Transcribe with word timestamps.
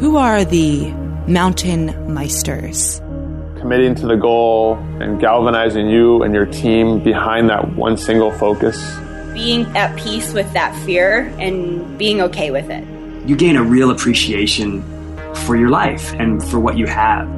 Who 0.00 0.16
are 0.16 0.44
the 0.44 0.90
mountain 1.28 1.88
meisters? 2.08 2.98
Committing 3.60 3.94
to 3.96 4.06
the 4.06 4.16
goal 4.16 4.74
and 5.00 5.20
galvanizing 5.20 5.88
you 5.88 6.22
and 6.22 6.34
your 6.34 6.46
team 6.46 7.02
behind 7.02 7.48
that 7.50 7.76
one 7.76 7.96
single 7.96 8.32
focus. 8.32 8.76
Being 9.32 9.64
at 9.76 9.96
peace 9.96 10.32
with 10.32 10.52
that 10.52 10.74
fear 10.84 11.32
and 11.38 11.96
being 11.98 12.20
okay 12.22 12.50
with 12.50 12.68
it. 12.70 12.84
You 13.28 13.36
gain 13.36 13.56
a 13.56 13.62
real 13.62 13.90
appreciation 13.90 14.82
for 15.46 15.56
your 15.56 15.70
life 15.70 16.12
and 16.14 16.42
for 16.42 16.58
what 16.58 16.76
you 16.76 16.86
have. 16.86 17.28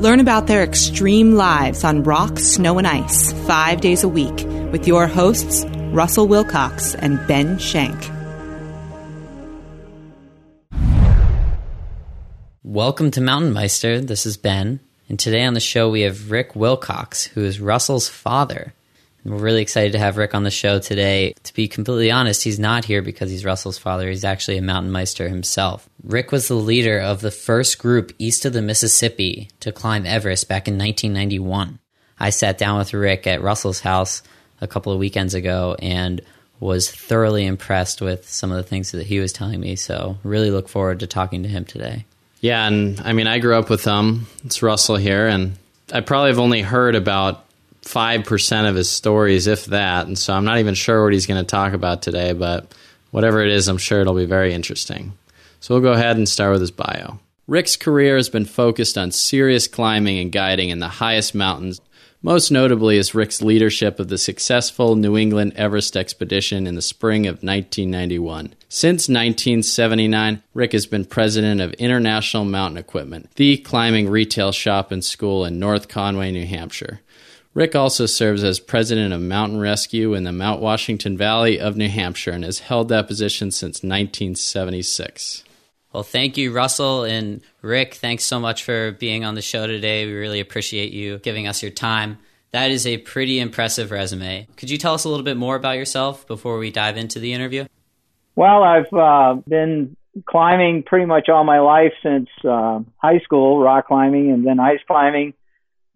Learn 0.00 0.20
about 0.20 0.46
their 0.46 0.62
extreme 0.62 1.34
lives 1.34 1.82
on 1.82 2.04
rock, 2.04 2.38
snow, 2.38 2.78
and 2.78 2.86
ice 2.86 3.32
five 3.48 3.80
days 3.80 4.04
a 4.04 4.08
week 4.08 4.44
with 4.70 4.86
your 4.86 5.08
hosts, 5.08 5.64
Russell 5.90 6.28
Wilcox 6.28 6.94
and 6.94 7.18
Ben 7.26 7.58
Shank. 7.58 8.08
Welcome 12.70 13.12
to 13.12 13.22
Mountain 13.22 13.54
Meister. 13.54 13.98
This 13.98 14.26
is 14.26 14.36
Ben. 14.36 14.80
And 15.08 15.18
today 15.18 15.42
on 15.46 15.54
the 15.54 15.58
show, 15.58 15.88
we 15.88 16.02
have 16.02 16.30
Rick 16.30 16.54
Wilcox, 16.54 17.24
who 17.24 17.42
is 17.42 17.62
Russell's 17.62 18.10
father. 18.10 18.74
And 19.24 19.32
we're 19.32 19.40
really 19.40 19.62
excited 19.62 19.92
to 19.92 19.98
have 19.98 20.18
Rick 20.18 20.34
on 20.34 20.42
the 20.42 20.50
show 20.50 20.78
today. 20.78 21.32
To 21.44 21.54
be 21.54 21.66
completely 21.66 22.10
honest, 22.10 22.44
he's 22.44 22.58
not 22.58 22.84
here 22.84 23.00
because 23.00 23.30
he's 23.30 23.46
Russell's 23.46 23.78
father. 23.78 24.10
He's 24.10 24.22
actually 24.22 24.58
a 24.58 24.62
mountain 24.62 24.92
meister 24.92 25.30
himself. 25.30 25.88
Rick 26.04 26.30
was 26.30 26.48
the 26.48 26.56
leader 26.56 26.98
of 26.98 27.22
the 27.22 27.30
first 27.30 27.78
group 27.78 28.12
east 28.18 28.44
of 28.44 28.52
the 28.52 28.60
Mississippi 28.60 29.48
to 29.60 29.72
climb 29.72 30.04
Everest 30.04 30.46
back 30.46 30.68
in 30.68 30.74
1991. 30.74 31.78
I 32.20 32.28
sat 32.28 32.58
down 32.58 32.76
with 32.76 32.92
Rick 32.92 33.26
at 33.26 33.40
Russell's 33.40 33.80
house 33.80 34.22
a 34.60 34.68
couple 34.68 34.92
of 34.92 34.98
weekends 34.98 35.32
ago 35.32 35.74
and 35.80 36.20
was 36.60 36.90
thoroughly 36.90 37.46
impressed 37.46 38.02
with 38.02 38.28
some 38.28 38.50
of 38.50 38.58
the 38.58 38.62
things 38.62 38.90
that 38.90 39.06
he 39.06 39.20
was 39.20 39.32
telling 39.32 39.58
me. 39.58 39.74
So, 39.74 40.18
really 40.22 40.50
look 40.50 40.68
forward 40.68 41.00
to 41.00 41.06
talking 41.06 41.42
to 41.44 41.48
him 41.48 41.64
today. 41.64 42.04
Yeah, 42.40 42.66
and 42.66 43.00
I 43.00 43.12
mean, 43.12 43.26
I 43.26 43.38
grew 43.38 43.56
up 43.56 43.68
with 43.68 43.82
them. 43.82 44.26
It's 44.44 44.62
Russell 44.62 44.96
here, 44.96 45.26
and 45.26 45.56
I 45.92 46.00
probably 46.00 46.30
have 46.30 46.38
only 46.38 46.62
heard 46.62 46.94
about 46.94 47.44
5% 47.82 48.68
of 48.68 48.76
his 48.76 48.88
stories, 48.88 49.46
if 49.46 49.66
that. 49.66 50.06
And 50.06 50.18
so 50.18 50.34
I'm 50.34 50.44
not 50.44 50.58
even 50.58 50.74
sure 50.74 51.02
what 51.02 51.12
he's 51.12 51.26
going 51.26 51.42
to 51.42 51.48
talk 51.48 51.72
about 51.72 52.02
today, 52.02 52.32
but 52.32 52.72
whatever 53.10 53.42
it 53.42 53.50
is, 53.50 53.66
I'm 53.68 53.78
sure 53.78 54.00
it'll 54.00 54.14
be 54.14 54.26
very 54.26 54.52
interesting. 54.52 55.14
So 55.60 55.74
we'll 55.74 55.82
go 55.82 55.92
ahead 55.92 56.16
and 56.16 56.28
start 56.28 56.52
with 56.52 56.60
his 56.60 56.70
bio. 56.70 57.18
Rick's 57.48 57.76
career 57.76 58.16
has 58.16 58.28
been 58.28 58.44
focused 58.44 58.98
on 58.98 59.10
serious 59.10 59.66
climbing 59.66 60.18
and 60.18 60.30
guiding 60.30 60.68
in 60.68 60.80
the 60.80 60.88
highest 60.88 61.34
mountains 61.34 61.80
most 62.22 62.50
notably 62.50 62.96
is 62.96 63.14
Rick's 63.14 63.40
leadership 63.42 64.00
of 64.00 64.08
the 64.08 64.18
successful 64.18 64.96
New 64.96 65.16
England 65.16 65.52
Everest 65.54 65.96
expedition 65.96 66.66
in 66.66 66.74
the 66.74 66.82
spring 66.82 67.26
of 67.26 67.36
1991. 67.36 68.54
Since 68.68 69.08
1979, 69.08 70.42
Rick 70.54 70.72
has 70.72 70.86
been 70.86 71.04
president 71.04 71.60
of 71.60 71.72
International 71.74 72.44
Mountain 72.44 72.78
Equipment, 72.78 73.30
the 73.36 73.58
climbing 73.58 74.08
retail 74.08 74.52
shop 74.52 74.90
and 74.90 75.04
school 75.04 75.44
in 75.44 75.58
North 75.58 75.88
Conway, 75.88 76.32
New 76.32 76.46
Hampshire. 76.46 77.00
Rick 77.54 77.74
also 77.74 78.06
serves 78.06 78.44
as 78.44 78.60
president 78.60 79.12
of 79.12 79.20
Mountain 79.20 79.58
Rescue 79.58 80.14
in 80.14 80.24
the 80.24 80.32
Mount 80.32 80.60
Washington 80.60 81.16
Valley 81.16 81.58
of 81.58 81.76
New 81.76 81.88
Hampshire 81.88 82.30
and 82.30 82.44
has 82.44 82.60
held 82.60 82.88
that 82.88 83.08
position 83.08 83.50
since 83.50 83.82
1976. 83.82 85.44
Well, 85.92 86.02
thank 86.02 86.36
you, 86.36 86.52
Russell 86.52 87.04
and 87.04 87.40
Rick. 87.62 87.94
Thanks 87.94 88.24
so 88.24 88.38
much 88.38 88.64
for 88.64 88.92
being 88.92 89.24
on 89.24 89.34
the 89.34 89.42
show 89.42 89.66
today. 89.66 90.06
We 90.06 90.12
really 90.12 90.40
appreciate 90.40 90.92
you 90.92 91.18
giving 91.18 91.46
us 91.46 91.62
your 91.62 91.72
time. 91.72 92.18
That 92.50 92.70
is 92.70 92.86
a 92.86 92.98
pretty 92.98 93.40
impressive 93.40 93.90
resume. 93.90 94.46
Could 94.56 94.70
you 94.70 94.78
tell 94.78 94.94
us 94.94 95.04
a 95.04 95.08
little 95.08 95.24
bit 95.24 95.36
more 95.36 95.56
about 95.56 95.76
yourself 95.76 96.26
before 96.26 96.58
we 96.58 96.70
dive 96.70 96.96
into 96.96 97.18
the 97.18 97.32
interview? 97.32 97.66
Well, 98.36 98.62
I've 98.62 98.92
uh, 98.92 99.40
been 99.48 99.96
climbing 100.26 100.82
pretty 100.84 101.06
much 101.06 101.28
all 101.28 101.44
my 101.44 101.60
life 101.60 101.92
since 102.02 102.28
uh, 102.44 102.80
high 102.96 103.18
school, 103.20 103.60
rock 103.60 103.88
climbing 103.88 104.30
and 104.30 104.46
then 104.46 104.60
ice 104.60 104.80
climbing, 104.86 105.34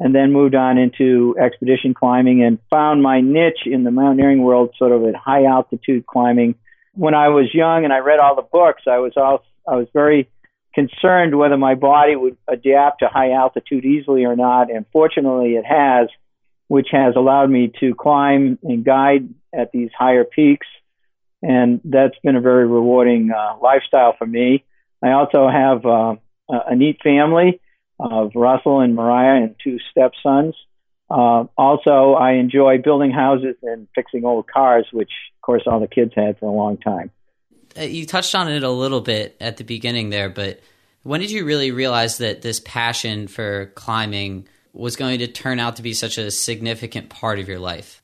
and 0.00 0.14
then 0.14 0.32
moved 0.32 0.54
on 0.54 0.78
into 0.78 1.36
expedition 1.40 1.94
climbing 1.94 2.42
and 2.42 2.58
found 2.70 3.02
my 3.02 3.20
niche 3.20 3.66
in 3.66 3.84
the 3.84 3.90
mountaineering 3.90 4.42
world 4.42 4.74
sort 4.76 4.92
of 4.92 5.04
at 5.04 5.14
high 5.14 5.44
altitude 5.44 6.06
climbing. 6.06 6.54
When 6.94 7.14
I 7.14 7.28
was 7.28 7.54
young 7.54 7.84
and 7.84 7.92
I 7.92 7.98
read 7.98 8.18
all 8.18 8.36
the 8.36 8.42
books, 8.42 8.82
I 8.86 8.98
was 8.98 9.12
also 9.16 9.44
I 9.66 9.76
was 9.76 9.86
very 9.92 10.28
concerned 10.74 11.36
whether 11.36 11.56
my 11.56 11.74
body 11.74 12.16
would 12.16 12.36
adapt 12.48 13.00
to 13.00 13.08
high 13.08 13.32
altitude 13.32 13.84
easily 13.84 14.24
or 14.24 14.36
not, 14.36 14.70
and 14.70 14.84
fortunately 14.92 15.54
it 15.54 15.64
has, 15.64 16.08
which 16.68 16.88
has 16.90 17.14
allowed 17.16 17.50
me 17.50 17.72
to 17.80 17.94
climb 17.94 18.58
and 18.62 18.84
guide 18.84 19.28
at 19.54 19.70
these 19.72 19.90
higher 19.96 20.24
peaks, 20.24 20.66
and 21.42 21.80
that's 21.84 22.18
been 22.22 22.36
a 22.36 22.40
very 22.40 22.66
rewarding 22.66 23.30
uh, 23.30 23.56
lifestyle 23.62 24.14
for 24.18 24.26
me. 24.26 24.64
I 25.02 25.12
also 25.12 25.48
have 25.48 25.84
uh, 25.84 26.16
a 26.48 26.74
neat 26.74 26.98
family 27.02 27.60
of 28.00 28.32
Russell 28.34 28.80
and 28.80 28.94
Mariah 28.94 29.42
and 29.42 29.54
two 29.62 29.78
stepsons. 29.90 30.54
Uh, 31.12 31.44
also, 31.58 32.14
I 32.14 32.32
enjoy 32.32 32.78
building 32.78 33.10
houses 33.10 33.56
and 33.62 33.86
fixing 33.94 34.24
old 34.24 34.46
cars, 34.46 34.86
which, 34.92 35.10
of 35.36 35.42
course, 35.42 35.62
all 35.66 35.78
the 35.78 35.86
kids 35.86 36.12
had 36.16 36.38
for 36.38 36.46
a 36.46 36.52
long 36.52 36.78
time. 36.78 37.10
Uh, 37.78 37.82
you 37.82 38.06
touched 38.06 38.34
on 38.34 38.50
it 38.50 38.62
a 38.62 38.70
little 38.70 39.02
bit 39.02 39.36
at 39.38 39.58
the 39.58 39.64
beginning 39.64 40.08
there, 40.08 40.30
but 40.30 40.60
when 41.02 41.20
did 41.20 41.30
you 41.30 41.44
really 41.44 41.70
realize 41.70 42.18
that 42.18 42.40
this 42.40 42.60
passion 42.60 43.28
for 43.28 43.66
climbing 43.74 44.48
was 44.72 44.96
going 44.96 45.18
to 45.18 45.26
turn 45.26 45.58
out 45.58 45.76
to 45.76 45.82
be 45.82 45.92
such 45.92 46.16
a 46.16 46.30
significant 46.30 47.10
part 47.10 47.38
of 47.38 47.46
your 47.46 47.58
life? 47.58 48.02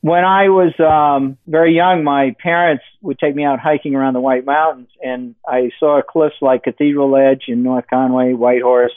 When 0.00 0.24
I 0.24 0.48
was 0.48 0.72
um, 0.80 1.38
very 1.46 1.76
young, 1.76 2.02
my 2.02 2.34
parents 2.40 2.82
would 3.02 3.20
take 3.20 3.36
me 3.36 3.44
out 3.44 3.60
hiking 3.60 3.94
around 3.94 4.14
the 4.14 4.20
White 4.20 4.44
Mountains, 4.44 4.88
and 5.00 5.36
I 5.46 5.70
saw 5.78 6.02
cliffs 6.02 6.36
like 6.40 6.64
Cathedral 6.64 7.10
Ledge 7.10 7.44
in 7.46 7.62
North 7.62 7.84
Conway, 7.88 8.32
Whitehorse, 8.32 8.92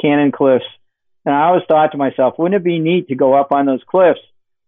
Cannon 0.00 0.32
Cliffs, 0.32 0.64
and 1.26 1.34
I 1.34 1.48
always 1.48 1.64
thought 1.68 1.92
to 1.92 1.98
myself, 1.98 2.34
wouldn't 2.38 2.60
it 2.60 2.64
be 2.64 2.78
neat 2.78 3.08
to 3.08 3.14
go 3.14 3.34
up 3.34 3.52
on 3.52 3.66
those 3.66 3.82
cliffs 3.86 4.20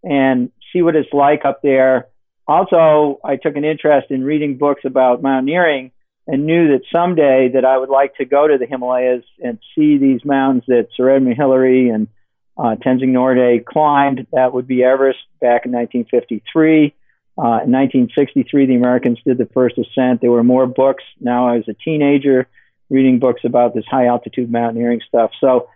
and 0.02 0.50
see 0.72 0.82
what 0.82 0.96
it's 0.96 1.12
like 1.12 1.44
up 1.44 1.62
there 1.62 2.08
also, 2.48 3.20
I 3.22 3.36
took 3.36 3.56
an 3.56 3.64
interest 3.64 4.10
in 4.10 4.24
reading 4.24 4.56
books 4.56 4.80
about 4.86 5.22
mountaineering 5.22 5.92
and 6.26 6.47
knew 6.47 6.68
that 6.68 6.80
someday 6.91 7.50
that 7.52 7.66
I 7.66 7.76
would 7.76 7.91
like 7.91 8.16
to 8.16 8.24
go 8.24 8.48
to 8.48 8.56
the 8.56 8.66
Himalayas 8.66 9.24
and 9.38 9.58
see 9.74 9.98
these 9.98 10.24
mountains 10.24 10.64
that 10.66 10.88
Sir 10.97 11.10
Edmund 11.10 11.36
Hillary 11.36 11.91
and 11.91 12.08
uh, 12.56 12.76
Tenzing 12.76 13.10
Norgay 13.10 13.62
climbed. 13.64 14.26
That 14.32 14.54
would 14.54 14.66
be 14.66 14.82
Everest 14.82 15.18
back 15.42 15.66
in 15.66 15.72
1953. 15.72 16.94
Uh, 17.36 17.41
in 17.41 17.70
1963, 17.70 18.66
the 18.66 18.74
Americans 18.74 19.18
did 19.26 19.36
the 19.36 19.47
first 19.52 19.76
ascent. 19.76 20.22
There 20.22 20.30
were 20.30 20.42
more 20.42 20.66
books. 20.66 21.04
Now 21.20 21.48
I 21.48 21.56
was 21.56 21.68
a 21.68 21.74
teenager 21.74 22.48
reading 22.88 23.18
books 23.18 23.42
about 23.44 23.74
this 23.74 23.84
high 23.88 24.06
altitude 24.06 24.50
mountaineering 24.50 25.02
stuff. 25.06 25.32
So 25.38 25.68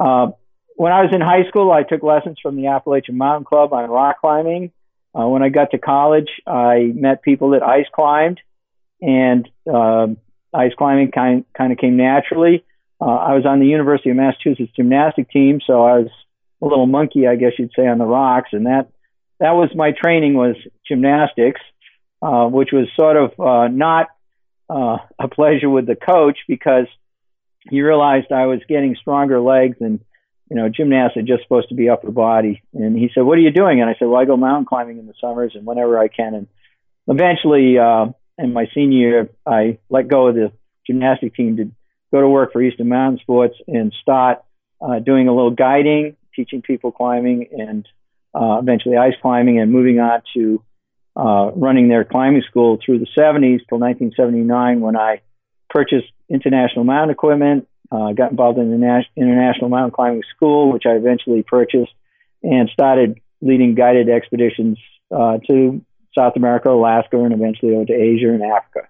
uh, 0.00 0.30
when 0.76 0.92
I 0.92 1.02
was 1.02 1.10
in 1.12 1.20
high 1.20 1.46
school, 1.48 1.70
I 1.70 1.82
took 1.82 2.02
lessons 2.02 2.38
from 2.42 2.56
the 2.56 2.68
Appalachian 2.68 3.18
Mountain 3.18 3.44
Club 3.44 3.72
on 3.74 3.90
rock 3.90 4.20
climbing. 4.20 4.72
Uh, 5.14 5.26
when 5.26 5.42
I 5.42 5.50
got 5.50 5.72
to 5.72 5.78
college, 5.78 6.30
I 6.46 6.90
met 6.94 7.22
people 7.22 7.50
that 7.50 7.62
ice 7.62 7.86
climbed, 7.94 8.40
and 9.02 9.46
uh, 9.70 10.06
ice 10.54 10.72
climbing 10.78 11.10
kind 11.10 11.44
kind 11.56 11.72
of 11.72 11.78
came 11.78 11.96
naturally. 11.96 12.64
Uh, 13.00 13.14
I 13.14 13.34
was 13.34 13.44
on 13.44 13.60
the 13.60 13.66
University 13.66 14.10
of 14.10 14.16
Massachusetts 14.16 14.72
gymnastic 14.74 15.30
team, 15.30 15.60
so 15.66 15.82
I 15.84 15.98
was 15.98 16.10
a 16.62 16.66
little 16.66 16.86
monkey, 16.86 17.26
I 17.26 17.36
guess 17.36 17.52
you'd 17.58 17.72
say, 17.76 17.86
on 17.86 17.98
the 17.98 18.06
rocks, 18.06 18.50
and 18.52 18.66
that 18.66 18.88
that 19.38 19.52
was 19.52 19.70
my 19.74 19.92
training 19.92 20.34
was 20.34 20.56
gymnastics, 20.86 21.60
uh, 22.22 22.46
which 22.46 22.70
was 22.72 22.88
sort 22.98 23.16
of 23.16 23.38
uh, 23.38 23.68
not 23.68 24.08
uh, 24.70 24.98
a 25.18 25.28
pleasure 25.28 25.68
with 25.68 25.86
the 25.86 25.96
coach 25.96 26.38
because 26.48 26.86
he 27.68 27.82
realized 27.82 28.32
I 28.32 28.46
was 28.46 28.60
getting 28.68 28.96
stronger 29.00 29.40
legs 29.40 29.76
and 29.80 30.00
you 30.50 30.56
know, 30.56 30.68
gymnastics 30.68 31.28
just 31.28 31.44
supposed 31.44 31.68
to 31.68 31.76
be 31.76 31.88
upper 31.88 32.10
body. 32.10 32.60
And 32.74 32.98
he 32.98 33.08
said, 33.14 33.22
what 33.22 33.38
are 33.38 33.40
you 33.40 33.52
doing? 33.52 33.80
And 33.80 33.88
I 33.88 33.94
said, 33.98 34.08
well, 34.08 34.20
I 34.20 34.24
go 34.24 34.36
mountain 34.36 34.66
climbing 34.66 34.98
in 34.98 35.06
the 35.06 35.14
summers 35.20 35.52
and 35.54 35.64
whenever 35.64 35.96
I 35.96 36.08
can. 36.08 36.34
And 36.34 36.48
eventually, 37.06 37.78
uh, 37.78 38.06
in 38.36 38.52
my 38.52 38.66
senior 38.74 38.98
year, 38.98 39.30
I 39.46 39.78
let 39.88 40.08
go 40.08 40.26
of 40.26 40.34
the 40.34 40.52
gymnastic 40.86 41.36
team 41.36 41.56
to 41.58 41.70
go 42.12 42.20
to 42.20 42.28
work 42.28 42.52
for 42.52 42.60
Eastern 42.60 42.88
Mountain 42.88 43.20
Sports 43.20 43.54
and 43.68 43.94
start 44.02 44.42
uh, 44.80 44.98
doing 44.98 45.28
a 45.28 45.34
little 45.34 45.52
guiding, 45.52 46.16
teaching 46.34 46.62
people 46.62 46.90
climbing, 46.90 47.46
and 47.52 47.86
uh, 48.34 48.58
eventually 48.58 48.96
ice 48.96 49.14
climbing, 49.22 49.60
and 49.60 49.70
moving 49.70 50.00
on 50.00 50.22
to 50.34 50.62
uh, 51.16 51.52
running 51.54 51.88
their 51.88 52.04
climbing 52.04 52.42
school 52.48 52.78
through 52.84 52.98
the 52.98 53.06
70s 53.16 53.60
till 53.68 53.78
1979 53.78 54.80
when 54.80 54.96
I 54.96 55.20
purchased 55.70 56.10
International 56.28 56.84
Mountain 56.84 57.10
Equipment 57.10 57.68
uh, 57.92 58.12
got 58.12 58.30
involved 58.30 58.58
in 58.58 58.70
the 58.70 58.78
Nas- 58.78 59.06
International 59.16 59.68
Mountain 59.68 59.92
Climbing 59.92 60.22
School, 60.34 60.72
which 60.72 60.84
I 60.86 60.90
eventually 60.90 61.42
purchased, 61.42 61.92
and 62.42 62.68
started 62.70 63.20
leading 63.40 63.74
guided 63.74 64.08
expeditions 64.08 64.78
uh, 65.10 65.38
to 65.48 65.84
South 66.16 66.34
America, 66.36 66.70
Alaska, 66.70 67.18
and 67.18 67.32
eventually 67.32 67.74
over 67.74 67.86
to 67.86 67.92
Asia 67.92 68.28
and 68.28 68.42
Africa. 68.42 68.88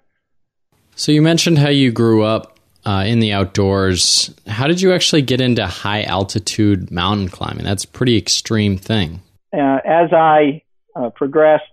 So 0.96 1.12
you 1.12 1.22
mentioned 1.22 1.58
how 1.58 1.68
you 1.68 1.92
grew 1.92 2.24
up 2.24 2.58
uh, 2.84 3.04
in 3.06 3.20
the 3.20 3.32
outdoors. 3.32 4.34
How 4.46 4.66
did 4.66 4.80
you 4.80 4.92
actually 4.92 5.22
get 5.22 5.40
into 5.40 5.66
high 5.66 6.02
altitude 6.02 6.90
mountain 6.90 7.28
climbing? 7.28 7.64
That's 7.64 7.84
a 7.84 7.88
pretty 7.88 8.16
extreme 8.16 8.76
thing. 8.76 9.22
Uh, 9.52 9.78
as 9.84 10.12
I 10.12 10.62
uh, 10.94 11.10
progressed 11.10 11.64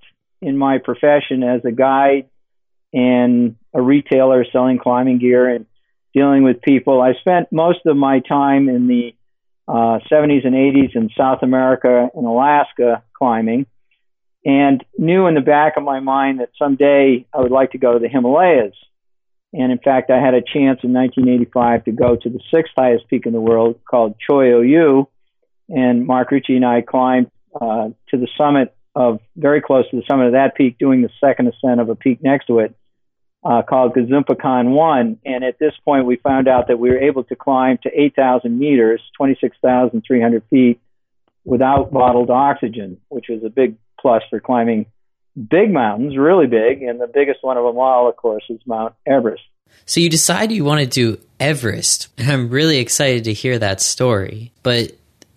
in 0.42 0.58
my 0.58 0.78
profession 0.78 1.44
as 1.44 1.66
a 1.66 1.72
guide 1.72 2.30
and 2.94 3.56
a 3.78 3.82
retailer 3.82 4.44
selling 4.52 4.80
climbing 4.80 5.20
gear 5.20 5.48
and 5.48 5.68
dealing 6.14 6.44
with 6.44 6.62
people. 6.62 7.00
I 7.00 7.14
spent 7.14 7.52
most 7.52 7.86
of 7.86 7.96
my 7.96 8.20
time 8.20 8.70
in 8.70 8.88
the 8.88 9.14
uh, 9.68 10.00
70s 10.12 10.46
and 10.46 10.56
80s 10.56 10.96
in 10.96 11.10
South 11.16 11.44
America 11.44 12.10
and 12.14 12.26
Alaska 12.26 13.04
climbing, 13.14 13.68
and 14.44 14.84
knew 14.98 15.28
in 15.28 15.36
the 15.36 15.42
back 15.42 15.78
of 15.78 15.84
my 15.84 16.00
mind 16.00 16.40
that 16.40 16.50
someday 16.58 17.26
I 17.32 17.40
would 17.40 17.52
like 17.52 17.72
to 17.72 17.78
go 17.78 17.94
to 17.94 18.00
the 18.00 18.08
Himalayas. 18.08 18.74
And 19.54 19.72
in 19.72 19.78
fact, 19.78 20.10
I 20.10 20.20
had 20.20 20.34
a 20.34 20.42
chance 20.42 20.80
in 20.84 20.94
1985 20.94 21.86
to 21.86 21.92
go 21.92 22.16
to 22.16 22.30
the 22.30 22.40
sixth 22.52 22.74
highest 22.76 23.08
peak 23.10 23.26
in 23.26 23.34
the 23.34 23.42
world 23.42 23.80
called 23.90 24.16
Cho 24.26 24.38
Oyu. 24.38 25.08
And 25.70 26.08
Mark 26.08 26.32
Richey 26.32 26.56
and 26.56 26.66
I 26.66 26.82
climbed 26.82 27.30
uh, 27.54 27.90
to 28.10 28.18
the 28.18 28.28
summit 28.38 28.74
of, 28.96 29.20
very 29.36 29.62
close 29.62 29.90
to 29.92 29.98
the 29.98 30.04
summit 30.10 30.28
of 30.28 30.34
that 30.34 30.56
peak, 30.56 30.78
doing 30.80 31.02
the 31.02 31.10
second 31.20 31.48
ascent 31.48 31.80
of 31.80 31.90
a 31.90 31.96
peak 31.96 32.24
next 32.24 32.48
to 32.48 32.60
it 32.60 32.76
uh, 33.48 33.62
called 33.62 33.94
Gezumpa 33.94 34.66
1. 34.66 35.20
And 35.26 35.44
at 35.46 35.58
this 35.58 35.72
point, 35.86 36.06
we 36.06 36.18
found 36.18 36.50
out 36.50 36.68
that 36.68 36.80
we 36.80 36.90
were 36.90 37.00
able 37.00 37.24
to 37.26 37.36
climb 37.36 37.78
to 37.84 37.90
8,000 37.94 38.60
meters, 38.60 39.02
26,300 39.16 40.44
feet, 40.50 40.82
without 41.46 41.92
bottled 41.92 42.30
oxygen, 42.30 42.98
which 43.08 43.28
was 43.30 43.44
a 43.46 43.50
big 43.50 43.78
plus 44.00 44.22
for 44.30 44.42
climbing 44.42 44.86
big 45.50 45.72
mountains, 45.72 46.18
really 46.18 46.48
big, 46.48 46.82
and 46.82 47.00
the 47.00 47.08
biggest 47.08 47.40
one 47.42 47.56
of 47.56 47.64
them 47.64 47.78
all, 47.78 48.10
of 48.10 48.18
course, 48.18 48.44
is 48.50 48.60
Mount 48.66 48.94
Everest. 49.06 49.44
So 49.86 50.02
you 50.02 50.10
decide 50.10 50.52
you 50.52 50.66
want 50.66 50.82
to 50.82 50.88
do 50.88 51.18
Everest, 51.40 52.10
I'm 52.18 52.50
really 52.50 52.80
excited 52.80 53.26
to 53.26 53.34
hear 53.34 53.58
that 53.60 53.80
story. 53.80 54.52
But 54.62 54.92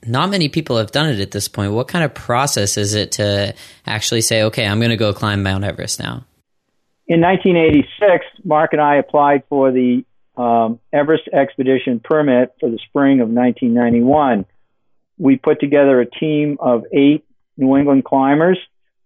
not 0.05 0.31
many 0.31 0.49
people 0.49 0.79
have 0.79 0.91
done 0.91 1.11
it 1.11 1.21
at 1.21 1.31
this 1.31 1.47
point. 1.47 1.73
What 1.73 1.87
kind 1.87 2.05
of 2.05 2.13
process 2.13 2.77
is 2.77 2.95
it 2.95 3.13
to 3.13 3.55
actually 3.87 4.23
say, 4.23 4.45
okay, 4.45 4.67
I'm 4.67 4.81
going 4.81 4.91
to 4.91 4.97
go 4.97 5.13
climb 5.13 5.45
Mount 5.45 5.63
Everest 5.63 6.01
now? 6.01 6.25
In 7.11 7.21
1986, 7.21 8.25
Mark 8.45 8.73
and 8.73 8.81
I 8.81 8.97
applied 8.97 9.43
for 9.49 9.73
the 9.73 10.05
um, 10.37 10.79
Everest 10.93 11.29
expedition 11.33 12.01
permit 12.03 12.55
for 12.61 12.71
the 12.71 12.79
spring 12.89 13.21
of 13.21 13.29
1991. 13.29 14.47
We 15.19 15.37
put 15.37 15.61
together 15.61 16.01
a 16.01 16.07
team 16.09 16.57
of 16.61 16.85
eight 16.93 17.25
New 17.59 17.77
England 17.77 18.05
climbers 18.05 18.59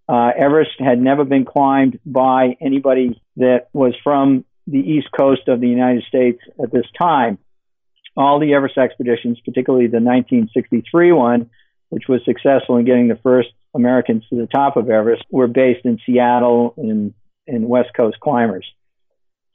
uh, 0.09 0.31
Everest 0.37 0.73
had 0.79 1.01
never 1.01 1.25
been 1.25 1.45
climbed 1.45 1.99
by 2.05 2.57
anybody 2.61 3.21
that 3.37 3.69
was 3.73 3.95
from 4.05 4.45
the 4.67 4.79
east 4.79 5.09
coast 5.17 5.49
of 5.49 5.61
the 5.61 5.69
United 5.69 6.05
States 6.05 6.41
at 6.63 6.71
this 6.71 6.87
time. 6.99 7.39
All 8.17 8.39
the 8.39 8.55
Everest 8.55 8.79
expeditions, 8.79 9.41
particularly 9.45 9.87
the 9.87 10.01
1963 10.01 11.13
one, 11.13 11.51
which 11.89 12.05
was 12.09 12.21
successful 12.25 12.77
in 12.77 12.85
getting 12.85 13.09
the 13.09 13.19
first 13.23 13.49
Americans 13.75 14.25
to 14.31 14.37
the 14.37 14.47
top 14.47 14.77
of 14.77 14.91
Everest, 14.91 15.25
were 15.31 15.49
based 15.49 15.85
in 15.85 15.99
Seattle 16.05 16.75
and, 16.77 17.15
and 17.47 17.69
West 17.69 17.91
Coast 17.97 18.19
climbers. 18.21 18.67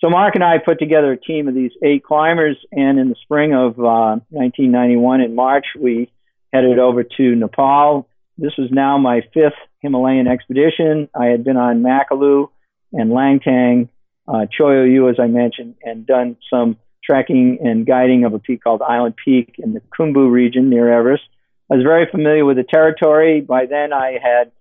So 0.01 0.09
Mark 0.09 0.35
and 0.35 0.43
I 0.43 0.59
put 0.59 0.79
together 0.79 1.11
a 1.11 1.19
team 1.19 1.47
of 1.47 1.55
these 1.55 1.71
eight 1.83 2.03
climbers, 2.03 2.57
and 2.71 2.97
in 2.97 3.09
the 3.09 3.15
spring 3.21 3.53
of 3.53 3.77
uh, 3.79 4.19
1991, 4.29 5.21
in 5.21 5.35
March, 5.35 5.65
we 5.77 6.09
headed 6.53 6.79
over 6.79 7.03
to 7.03 7.35
Nepal. 7.35 8.07
This 8.37 8.53
was 8.57 8.69
now 8.71 8.97
my 8.97 9.21
fifth 9.33 9.59
Himalayan 9.81 10.27
expedition. 10.27 11.09
I 11.13 11.25
had 11.25 11.43
been 11.43 11.57
on 11.57 11.83
Makalu 11.83 12.49
and 12.93 13.11
Langtang, 13.11 13.89
uh, 14.27 14.45
Cho 14.51 14.65
Oyu, 14.65 15.09
as 15.09 15.19
I 15.19 15.27
mentioned, 15.27 15.75
and 15.83 16.05
done 16.05 16.37
some 16.49 16.77
trekking 17.03 17.59
and 17.61 17.85
guiding 17.85 18.23
of 18.23 18.33
a 18.33 18.39
peak 18.39 18.63
called 18.63 18.81
Island 18.81 19.15
Peak 19.23 19.55
in 19.57 19.73
the 19.73 19.81
Khumbu 19.97 20.31
region 20.31 20.69
near 20.69 20.91
Everest. 20.91 21.23
I 21.71 21.75
was 21.75 21.83
very 21.83 22.07
familiar 22.09 22.45
with 22.45 22.57
the 22.57 22.63
territory. 22.63 23.41
By 23.41 23.65
then, 23.65 23.91
I 23.93 24.17
had 24.21 24.51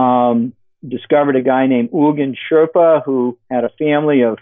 um, 0.00 0.52
discovered 0.86 1.36
a 1.36 1.42
guy 1.42 1.66
named 1.66 1.90
Ulgen 1.90 2.36
Sherpa 2.50 3.02
who 3.04 3.38
had 3.50 3.64
a 3.64 3.70
family 3.70 4.22
of 4.22 4.38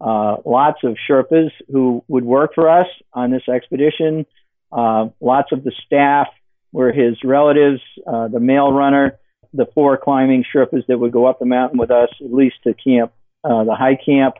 uh, 0.00 0.36
lots 0.44 0.82
of 0.82 0.96
Sherpas 1.08 1.50
who 1.70 2.04
would 2.08 2.24
work 2.24 2.54
for 2.54 2.68
us 2.68 2.86
on 3.12 3.30
this 3.30 3.48
expedition. 3.48 4.26
Uh, 4.72 5.08
lots 5.20 5.52
of 5.52 5.64
the 5.64 5.72
staff 5.86 6.28
were 6.72 6.92
his 6.92 7.22
relatives, 7.24 7.80
uh, 8.06 8.28
the 8.28 8.40
mail 8.40 8.72
runner, 8.72 9.18
the 9.52 9.66
four 9.74 9.96
climbing 9.96 10.44
Sherpas 10.54 10.86
that 10.86 10.98
would 10.98 11.12
go 11.12 11.26
up 11.26 11.38
the 11.38 11.46
mountain 11.46 11.78
with 11.78 11.90
us, 11.90 12.08
at 12.20 12.32
least 12.32 12.56
to 12.64 12.74
camp, 12.74 13.12
uh, 13.44 13.64
the 13.64 13.74
high 13.74 13.96
camp. 13.96 14.36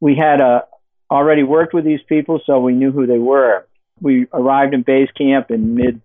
We 0.00 0.16
had 0.16 0.40
uh, 0.40 0.62
already 1.10 1.42
worked 1.42 1.74
with 1.74 1.84
these 1.84 2.02
people, 2.08 2.40
so 2.46 2.60
we 2.60 2.72
knew 2.72 2.92
who 2.92 3.06
they 3.06 3.18
were. 3.18 3.66
We 4.00 4.26
arrived 4.32 4.74
in 4.74 4.82
base 4.82 5.10
camp 5.16 5.50
in 5.50 5.74
mid 5.74 6.00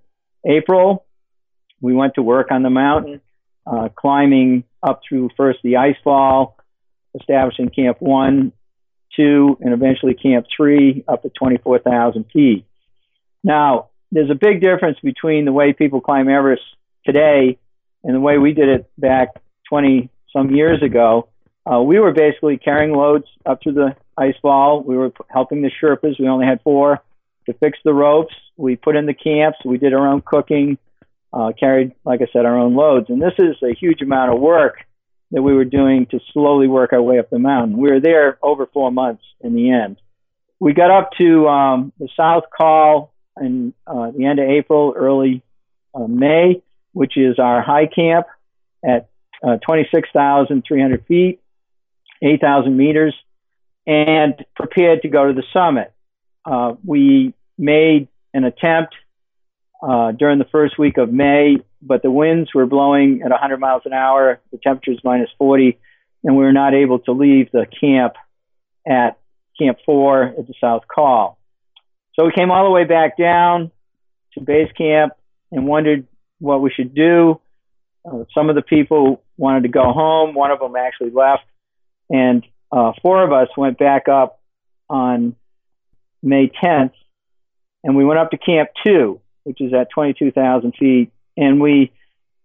April. 0.45 1.06
We 1.81 1.94
went 1.94 2.15
to 2.15 2.21
work 2.21 2.51
on 2.51 2.63
the 2.63 2.69
mountain, 2.69 3.21
uh, 3.69 3.89
climbing 3.95 4.63
up 4.81 5.01
through 5.07 5.30
first 5.38 5.60
the 5.63 5.77
ice 5.77 5.95
fall, 6.04 6.57
establishing 7.19 7.69
camp 7.69 8.01
one, 8.01 8.51
two, 9.16 9.57
and 9.62 9.74
eventually 9.74 10.13
camp 10.13 10.48
three 10.56 11.04
up 11.07 11.21
to 11.21 11.30
24,000 11.30 12.25
feet. 12.31 12.66
Now, 13.44 13.89
there's 14.12 14.30
a 14.30 14.36
big 14.36 14.62
difference 14.62 14.98
between 15.04 15.45
the 15.45 15.51
way 15.51 15.74
people 15.74 16.01
climb 16.01 16.30
Everest 16.30 16.63
today 17.06 17.57
and 18.04 18.16
the 18.16 18.19
way 18.19 18.38
we 18.38 18.54
did 18.54 18.69
it 18.69 18.92
back 18.98 19.30
20 19.69 20.10
some 20.36 20.56
years 20.56 20.81
ago. 20.81 21.30
Uh, 21.71 21.81
we 21.81 22.00
were 22.00 22.12
basically 22.12 22.57
carrying 22.57 22.94
loads 22.94 23.25
up 23.45 23.62
to 23.62 23.71
the 23.71 23.95
ice 24.18 24.36
fall. 24.42 24.81
We 24.81 24.98
were 24.98 25.12
helping 25.30 25.62
the 25.62 25.69
Sherpas. 25.81 26.19
We 26.19 26.27
only 26.27 26.45
had 26.45 26.62
four 26.63 27.00
to 27.45 27.54
fix 27.54 27.77
the 27.83 27.94
ropes. 27.94 28.33
We 28.57 28.75
put 28.75 28.95
in 28.95 29.06
the 29.06 29.13
camps. 29.13 29.60
We 29.63 29.77
did 29.77 29.94
our 29.94 30.07
own 30.07 30.21
cooking, 30.21 30.77
uh, 31.31 31.51
carried, 31.59 31.93
like 32.05 32.21
I 32.21 32.27
said, 32.33 32.45
our 32.45 32.57
own 32.57 32.75
loads. 32.75 33.07
And 33.09 33.21
this 33.21 33.33
is 33.37 33.55
a 33.63 33.73
huge 33.73 34.01
amount 34.01 34.33
of 34.33 34.39
work 34.39 34.77
that 35.31 35.41
we 35.41 35.53
were 35.53 35.65
doing 35.65 36.07
to 36.07 36.19
slowly 36.33 36.67
work 36.67 36.91
our 36.91 37.01
way 37.01 37.19
up 37.19 37.29
the 37.29 37.39
mountain. 37.39 37.77
We 37.77 37.91
were 37.91 37.99
there 37.99 38.39
over 38.41 38.65
four 38.65 38.91
months 38.91 39.23
in 39.41 39.53
the 39.53 39.71
end. 39.71 39.97
We 40.59 40.73
got 40.73 40.91
up 40.91 41.11
to 41.19 41.47
um, 41.47 41.93
the 41.99 42.09
South 42.17 42.43
Col 42.55 43.13
in 43.39 43.73
uh, 43.85 44.11
the 44.11 44.25
end 44.25 44.39
of 44.39 44.49
April, 44.49 44.93
early 44.95 45.43
uh, 45.93 46.07
May, 46.07 46.63
which 46.93 47.15
is 47.15 47.37
our 47.39 47.61
high 47.61 47.85
camp 47.85 48.25
at 48.83 49.09
uh, 49.43 49.57
26,300 49.57 51.05
feet, 51.05 51.39
8,000 52.21 52.75
meters, 52.75 53.15
and 53.85 54.33
prepared 54.55 55.03
to 55.03 55.09
go 55.09 55.27
to 55.27 55.33
the 55.33 55.43
summit. 55.53 55.93
Uh, 56.43 56.73
we 56.83 57.33
made 57.57 58.07
an 58.33 58.43
attempt 58.43 58.95
uh, 59.81 60.11
during 60.11 60.39
the 60.39 60.47
first 60.51 60.77
week 60.77 60.97
of 60.97 61.11
May, 61.11 61.57
but 61.81 62.01
the 62.01 62.11
winds 62.11 62.53
were 62.53 62.65
blowing 62.65 63.21
at 63.23 63.31
100 63.31 63.59
miles 63.59 63.83
an 63.85 63.93
hour, 63.93 64.39
the 64.51 64.57
temperature 64.57 64.91
is 64.91 64.99
minus 65.03 65.29
40, 65.37 65.77
and 66.23 66.35
we 66.35 66.43
were 66.43 66.53
not 66.53 66.73
able 66.73 66.99
to 66.99 67.11
leave 67.11 67.51
the 67.51 67.65
camp 67.79 68.13
at 68.87 69.17
Camp 69.57 69.77
4 69.85 70.23
at 70.39 70.47
the 70.47 70.53
South 70.59 70.83
Col. 70.93 71.37
So 72.13 72.25
we 72.25 72.31
came 72.35 72.51
all 72.51 72.65
the 72.65 72.71
way 72.71 72.83
back 72.83 73.18
down 73.18 73.71
to 74.33 74.42
base 74.42 74.71
camp 74.77 75.13
and 75.51 75.65
wondered 75.65 76.07
what 76.39 76.61
we 76.61 76.71
should 76.71 76.94
do. 76.94 77.39
Uh, 78.06 78.23
some 78.33 78.49
of 78.49 78.56
the 78.56 78.61
people 78.61 79.21
wanted 79.37 79.63
to 79.63 79.69
go 79.69 79.92
home. 79.92 80.33
One 80.33 80.51
of 80.51 80.59
them 80.59 80.75
actually 80.75 81.11
left. 81.11 81.44
And 82.09 82.45
uh, 82.71 82.94
four 83.01 83.23
of 83.23 83.31
us 83.31 83.47
went 83.56 83.77
back 83.77 84.07
up 84.07 84.42
on 84.89 85.35
May 86.21 86.51
10th 86.61 86.94
and 87.83 87.95
we 87.95 88.04
went 88.04 88.19
up 88.19 88.31
to 88.31 88.37
Camp 88.37 88.69
2, 88.85 89.19
which 89.43 89.61
is 89.61 89.73
at 89.73 89.89
22,000 89.93 90.73
feet. 90.79 91.11
And 91.37 91.61
we 91.61 91.91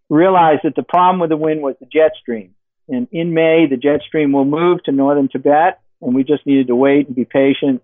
realized 0.08 0.60
that 0.64 0.76
the 0.76 0.82
problem 0.82 1.20
with 1.20 1.30
the 1.30 1.36
wind 1.36 1.62
was 1.62 1.76
the 1.80 1.86
jet 1.86 2.12
stream. 2.20 2.54
And 2.88 3.08
in 3.12 3.34
May, 3.34 3.66
the 3.68 3.76
jet 3.76 4.00
stream 4.06 4.32
will 4.32 4.44
move 4.44 4.82
to 4.84 4.92
northern 4.92 5.28
Tibet, 5.28 5.80
and 6.02 6.14
we 6.14 6.22
just 6.22 6.46
needed 6.46 6.66
to 6.66 6.76
wait 6.76 7.06
and 7.06 7.16
be 7.16 7.24
patient 7.24 7.82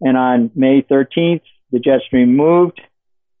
and 0.00 0.16
on 0.16 0.50
May 0.54 0.82
13th, 0.82 1.42
the 1.70 1.78
jet 1.78 2.00
stream 2.06 2.36
moved. 2.36 2.80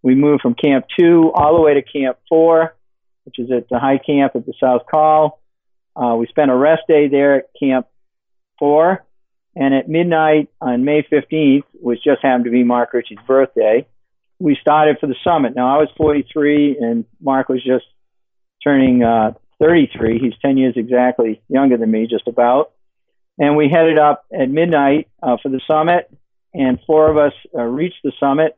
We 0.02 0.14
moved 0.14 0.42
from 0.42 0.54
Camp 0.54 0.86
2 0.98 1.32
all 1.34 1.54
the 1.54 1.60
way 1.60 1.74
to 1.74 1.82
Camp 1.82 2.18
4, 2.28 2.74
which 3.24 3.38
is 3.38 3.50
at 3.50 3.68
the 3.68 3.78
high 3.78 3.98
camp 3.98 4.32
at 4.34 4.46
the 4.46 4.54
South 4.60 4.82
Col. 4.90 5.40
Uh, 5.96 6.14
we 6.16 6.26
spent 6.26 6.50
a 6.50 6.56
rest 6.56 6.82
day 6.88 7.08
there 7.08 7.36
at 7.36 7.50
Camp 7.58 7.86
4. 8.58 9.04
And 9.56 9.74
at 9.74 9.88
midnight 9.88 10.50
on 10.60 10.84
May 10.84 11.02
15th, 11.02 11.64
which 11.72 12.04
just 12.04 12.22
happened 12.22 12.44
to 12.44 12.50
be 12.50 12.62
Mark 12.62 12.92
Richey's 12.92 13.18
birthday, 13.26 13.88
we 14.38 14.56
started 14.60 14.98
for 15.00 15.06
the 15.06 15.16
summit. 15.24 15.54
Now, 15.54 15.74
I 15.74 15.78
was 15.78 15.88
43 15.96 16.78
and 16.80 17.04
Mark 17.20 17.48
was 17.48 17.64
just 17.64 17.86
turning 18.62 19.02
uh, 19.02 19.32
33. 19.60 20.18
He's 20.18 20.34
10 20.40 20.56
years 20.56 20.74
exactly 20.76 21.42
younger 21.48 21.76
than 21.76 21.90
me, 21.90 22.06
just 22.06 22.28
about. 22.28 22.72
And 23.38 23.56
we 23.56 23.68
headed 23.68 23.98
up 23.98 24.24
at 24.32 24.50
midnight 24.50 25.08
uh, 25.22 25.36
for 25.42 25.48
the 25.48 25.60
summit 25.66 26.10
and 26.54 26.78
four 26.86 27.10
of 27.10 27.16
us 27.16 27.32
uh, 27.54 27.62
reached 27.62 28.02
the 28.02 28.12
summit. 28.18 28.56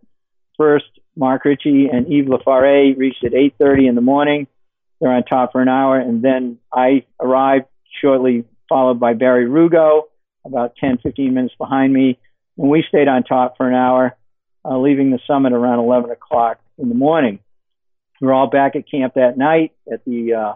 First, 0.56 0.87
Mark 1.16 1.44
Richey 1.44 1.88
and 1.92 2.06
Yves 2.06 2.28
Laforest 2.28 2.96
reached 2.96 3.25
at 3.25 3.32
8:30 3.32 3.88
in 3.88 3.94
the 3.94 4.00
morning. 4.00 4.46
They're 5.00 5.12
on 5.12 5.25
top 5.25 5.52
for 5.52 5.60
an 5.60 5.68
hour, 5.68 5.99
and 5.99 6.22
then 6.22 6.58
I 6.72 7.04
arrived 7.18 7.66
shortly, 8.00 8.44
followed 8.68 9.00
by 9.00 9.14
Barry 9.14 9.46
Rugo, 9.46 10.02
about 10.44 10.76
10, 10.76 10.99
15 10.99 11.32
minutes 11.32 11.54
behind 11.56 11.92
me, 11.92 12.18
and 12.58 12.70
we 12.70 12.84
stayed 12.87 13.08
on 13.08 13.22
top 13.22 13.56
for 13.56 13.66
an 13.66 13.75
hour, 13.75 14.16
uh, 14.64 14.78
leaving 14.78 15.10
the 15.10 15.18
summit 15.26 15.52
around 15.52 15.78
11 15.78 16.10
o'clock 16.10 16.58
in 16.78 16.88
the 16.88 16.94
morning. 16.94 17.38
We 18.20 18.26
were 18.26 18.34
all 18.34 18.48
back 18.48 18.76
at 18.76 18.90
camp 18.90 19.14
that 19.14 19.38
night 19.38 19.72
at 19.90 20.04
the 20.04 20.34
uh, 20.34 20.52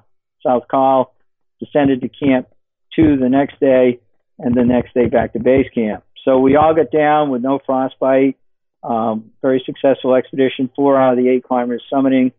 South 0.46 0.64
Col, 0.70 1.14
descended 1.60 2.02
to 2.02 2.08
Camp 2.08 2.48
2 2.96 3.16
the 3.16 3.28
next 3.28 3.58
day, 3.60 4.00
and 4.38 4.54
the 4.54 4.64
next 4.64 4.94
day 4.94 5.06
back 5.06 5.32
to 5.32 5.38
base 5.38 5.68
camp. 5.74 6.04
So 6.24 6.38
we 6.38 6.56
all 6.56 6.74
got 6.74 6.90
down 6.90 7.30
with 7.30 7.42
no 7.42 7.60
frostbite. 7.64 8.36
Um, 8.82 9.30
very 9.40 9.62
successful 9.64 10.14
expedition. 10.14 10.70
Four 10.74 11.00
out 11.00 11.16
of 11.16 11.24
the 11.24 11.30
eight 11.30 11.44
climbers 11.44 11.82
summiting, 11.92 12.32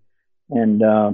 and 0.49 0.83
uh, 0.83 1.13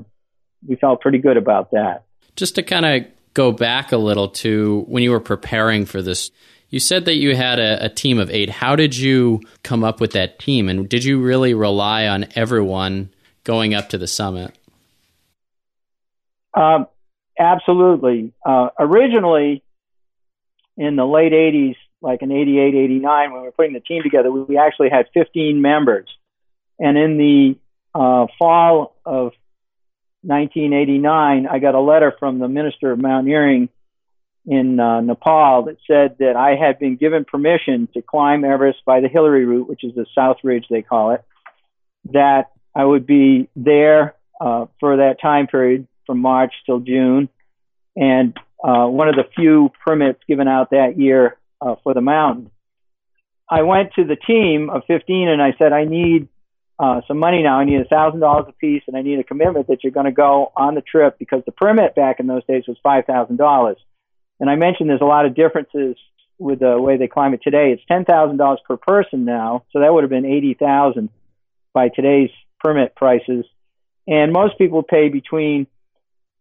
we 0.67 0.75
felt 0.75 1.01
pretty 1.01 1.20
good 1.20 1.38
about 1.38 1.72
that. 1.72 2.03
Just 2.36 2.55
to 2.55 2.63
kind 2.63 2.86
of 2.86 3.12
go 3.34 3.51
back 3.51 3.91
a 3.91 3.98
little 3.98 4.29
to 4.29 4.84
when 4.88 5.03
you 5.03 5.12
were 5.12 5.22
preparing 5.22 5.86
for 5.86 6.01
this, 6.01 6.31
you 6.72 6.80
said 6.80 7.06
that 7.06 7.16
you 7.16 7.36
had 7.36 7.60
a, 7.60 7.86
a, 7.86 7.90
team 7.90 8.18
of 8.18 8.32
eight. 8.32 8.50
How 8.50 8.75
did 8.75 8.98
you 8.98 9.42
come 9.62 9.84
up 9.84 10.00
with 10.00 10.13
that 10.13 10.40
team? 10.40 10.70
And 10.70 10.88
did 10.88 11.04
you 11.04 11.22
really 11.22 11.54
rely 11.54 12.08
on 12.08 12.25
everyone 12.34 13.12
going 13.44 13.74
up 13.74 13.90
to 13.90 13.98
the 13.98 14.08
summit? 14.08 14.58
Um, 16.54 16.88
absolutely. 17.38 18.34
Uh, 18.44 18.70
originally, 18.80 19.63
in 20.78 20.96
the 20.96 21.06
late 21.06 21.34
80s, 21.34 21.75
like 22.01 22.22
in 22.22 22.32
88, 22.32 22.74
89, 22.74 23.32
when 23.32 23.42
we 23.42 23.48
were 23.48 23.51
putting 23.51 23.74
the 23.74 23.82
team 23.82 24.01
together, 24.01 24.32
we 24.32 24.58
actually 24.58 24.90
had 24.90 25.08
15 25.13 25.62
members. 25.62 26.08
And 26.80 26.98
in 26.98 27.18
the 27.18 27.58
uh, 27.94 28.28
fall 28.40 28.96
of 29.06 29.34
1989, 30.24 31.48
I 31.48 31.60
got 31.60 31.75
a 31.75 31.82
letter 31.82 32.13
from 32.18 32.40
the 32.40 32.48
Minister 32.48 32.92
of 32.92 33.00
Mountaineering 33.00 33.70
in 34.46 34.80
uh, 34.80 35.02
Nepal 35.02 35.64
that 35.64 35.78
said 35.86 36.18
that 36.20 36.36
I 36.36 36.56
had 36.56 36.80
been 36.80 36.96
given 36.96 37.26
permission 37.26 37.88
to 37.94 38.02
climb 38.02 38.44
Everest 38.44 38.80
by 38.86 39.00
the 39.00 39.08
Hillary 39.08 39.46
route, 39.46 39.70
which 39.70 39.84
is 39.84 39.94
the 39.94 40.06
South 40.16 40.38
Ridge, 40.44 40.66
they 40.70 40.82
call 40.82 41.12
it, 41.12 41.24
that 42.12 42.52
I 42.76 42.84
would 42.84 43.06
be 43.06 43.50
there 43.56 44.16
uh, 44.40 44.66
for 44.80 44.98
that 44.98 45.22
time 45.22 45.48
period 45.48 45.88
from 46.06 46.20
March 46.20 46.54
till 46.66 46.80
June. 46.80 47.30
And 47.96 48.36
uh, 48.64 48.88
one 48.88 49.10
of 49.10 49.16
the 49.16 49.26
few 49.36 49.72
permits 49.86 50.20
given 50.28 50.48
out 50.48 50.72
that 50.72 50.98
year 50.98 51.38
uh, 51.62 51.76
for 51.84 51.94
the 51.94 52.02
mountain. 52.02 52.50
I 53.50 53.64
went 53.64 53.94
to 53.96 54.06
the 54.06 54.16
team 54.16 54.70
of 54.70 54.84
15 54.88 55.28
and 55.28 55.42
I 55.42 55.54
said, 55.60 55.74
I 55.74 55.84
need 55.84 56.30
uh, 56.80 57.02
some 57.08 57.20
money 57.20 57.44
now. 57.44 57.60
I 57.60 57.66
need 57.66 57.80
a 57.80 57.86
thousand 57.86 58.22
dollars 58.22 58.46
a 58.50 58.54
piece, 58.54 58.82
and 58.88 58.98
I 58.98 59.04
need 59.04 59.20
a 59.20 59.24
commitment 59.24 59.68
that 59.68 59.84
you're 59.84 59.92
going 59.92 60.08
to 60.08 60.12
go 60.12 60.52
on 60.56 60.74
the 60.74 60.82
trip 60.82 61.20
because 61.20 61.44
the 61.46 61.52
permit 61.52 61.94
back 61.94 62.20
in 62.20 62.26
those 62.26 62.44
days 62.46 62.64
was 62.68 62.78
five 62.82 63.06
thousand 63.06 63.38
dollars. 63.38 63.78
And 64.42 64.50
I 64.50 64.56
mentioned 64.56 64.90
there's 64.90 65.02
a 65.02 65.06
lot 65.06 65.26
of 65.26 65.36
differences 65.36 65.96
with 66.40 66.60
the 66.60 66.82
way 66.82 66.98
they 66.98 67.08
climb 67.08 67.36
it 67.36 67.42
today. 67.44 67.72
It's 67.72 67.86
ten 67.88 68.04
thousand 68.04 68.38
dollars 68.38 68.60
per 68.68 68.76
person 68.76 69.24
now, 69.24 69.64
so 69.72 69.80
that 69.80 69.94
would 69.94 70.04
have 70.04 70.10
been 70.10 70.26
eighty 70.26 70.56
thousand 70.56 71.10
by 71.74 71.90
today's 71.90 72.32
permit 72.60 72.96
prices. 72.96 73.46
And 74.08 74.34
most 74.34 74.58
people 74.58 74.82
pay 74.82 75.10
between 75.10 75.68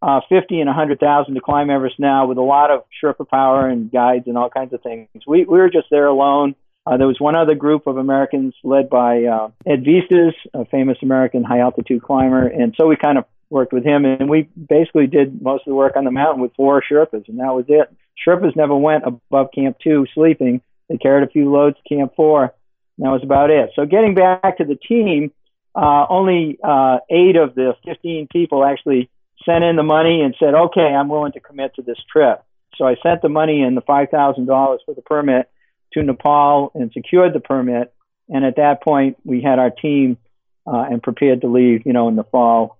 uh, 0.00 0.22
fifty 0.30 0.60
and 0.60 0.70
a 0.70 0.72
hundred 0.72 0.98
thousand 0.98 1.34
to 1.34 1.42
climb 1.42 1.68
Everest 1.68 1.98
now, 1.98 2.26
with 2.26 2.38
a 2.38 2.42
lot 2.42 2.70
of 2.70 2.84
Sherpa 3.04 3.28
power 3.28 3.68
and 3.68 3.92
guides 3.92 4.26
and 4.26 4.38
all 4.38 4.48
kinds 4.48 4.72
of 4.72 4.82
things. 4.82 5.08
We 5.26 5.44
we 5.44 5.58
were 5.58 5.70
just 5.70 5.88
there 5.90 6.06
alone 6.06 6.54
uh, 6.86 6.96
there 6.96 7.06
was 7.06 7.20
one 7.20 7.36
other 7.36 7.54
group 7.54 7.86
of 7.86 7.96
Americans 7.96 8.54
led 8.64 8.88
by 8.88 9.24
uh, 9.24 9.48
Ed 9.66 9.84
Viesturs, 9.84 10.32
a 10.54 10.64
famous 10.66 10.98
American 11.02 11.44
high 11.44 11.60
altitude 11.60 12.02
climber, 12.02 12.46
and 12.46 12.74
so 12.78 12.86
we 12.86 12.96
kind 12.96 13.18
of 13.18 13.24
worked 13.50 13.72
with 13.72 13.84
him, 13.84 14.04
and 14.04 14.30
we 14.30 14.48
basically 14.68 15.06
did 15.06 15.42
most 15.42 15.62
of 15.66 15.70
the 15.70 15.74
work 15.74 15.96
on 15.96 16.04
the 16.04 16.10
mountain 16.10 16.40
with 16.40 16.54
four 16.54 16.82
Sherpas, 16.82 17.28
and 17.28 17.38
that 17.38 17.54
was 17.54 17.66
it. 17.68 17.94
Sherpas 18.26 18.56
never 18.56 18.74
went 18.74 19.04
above 19.04 19.48
Camp 19.54 19.76
Two 19.82 20.06
sleeping; 20.14 20.62
they 20.88 20.96
carried 20.96 21.26
a 21.28 21.30
few 21.30 21.50
loads 21.50 21.76
to 21.76 21.94
Camp 21.94 22.14
Four. 22.16 22.54
And 22.96 23.06
that 23.06 23.12
was 23.12 23.22
about 23.22 23.50
it. 23.50 23.70
So 23.76 23.86
getting 23.86 24.14
back 24.14 24.58
to 24.58 24.64
the 24.64 24.76
team, 24.76 25.32
uh, 25.74 26.04
only 26.08 26.58
uh, 26.62 26.98
eight 27.08 27.36
of 27.36 27.54
the 27.54 27.74
15 27.86 28.28
people 28.30 28.62
actually 28.62 29.08
sent 29.44 29.64
in 29.64 29.76
the 29.76 29.82
money 29.82 30.22
and 30.22 30.34
said, 30.38 30.54
"Okay, 30.54 30.94
I'm 30.94 31.08
willing 31.08 31.32
to 31.32 31.40
commit 31.40 31.74
to 31.74 31.82
this 31.82 31.98
trip." 32.10 32.42
So 32.76 32.86
I 32.86 32.96
sent 33.02 33.22
the 33.22 33.28
money 33.28 33.62
in 33.62 33.74
the 33.74 33.80
five 33.82 34.08
thousand 34.10 34.46
dollars 34.46 34.80
for 34.86 34.94
the 34.94 35.02
permit 35.02 35.48
to 35.92 36.02
Nepal 36.02 36.72
and 36.74 36.92
secured 36.92 37.32
the 37.32 37.40
permit. 37.40 37.92
And 38.28 38.44
at 38.44 38.56
that 38.56 38.82
point, 38.82 39.16
we 39.24 39.42
had 39.42 39.58
our 39.58 39.70
team 39.70 40.18
uh, 40.66 40.86
and 40.90 41.02
prepared 41.02 41.40
to 41.40 41.48
leave, 41.48 41.82
you 41.84 41.92
know, 41.92 42.08
in 42.08 42.16
the 42.16 42.24
fall 42.24 42.78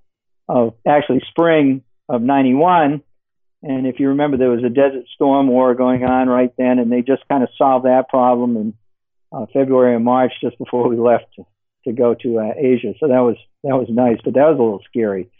of 0.49 0.75
actually 0.87 1.23
spring 1.31 1.83
of 2.09 2.23
91. 2.23 3.03
And 3.63 3.87
if 3.87 4.01
you 4.01 4.09
remember, 4.09 4.37
there 4.37 4.51
was 4.51 4.65
a 4.65 4.71
desert 4.71 5.05
storm 5.15 5.49
war 5.49 5.75
going 5.75 6.05
on 6.05 6.29
right 6.29 6.53
then, 6.57 6.79
and 6.79 6.91
they 6.91 7.03
just 7.03 7.27
kind 7.29 7.43
of 7.43 7.51
solved 7.59 7.85
that 7.85 8.09
problem 8.09 8.57
in 8.57 8.75
uh, 9.33 9.47
February 9.53 9.95
and 9.95 10.05
March, 10.05 10.33
just 10.41 10.59
before 10.59 10.89
we 10.89 10.97
left 10.97 11.27
to, 11.37 11.45
to 11.85 11.93
go 11.93 12.15
to 12.15 12.39
uh, 12.39 12.53
Asia. 12.57 12.95
So 12.99 13.09
that 13.09 13.21
was 13.21 13.37
that 13.63 13.77
was 13.77 13.89
nice, 13.91 14.19
but 14.25 14.35
that 14.35 14.49
was 14.49 14.59
a 14.59 14.63
little 14.63 14.83
scary. 14.89 15.31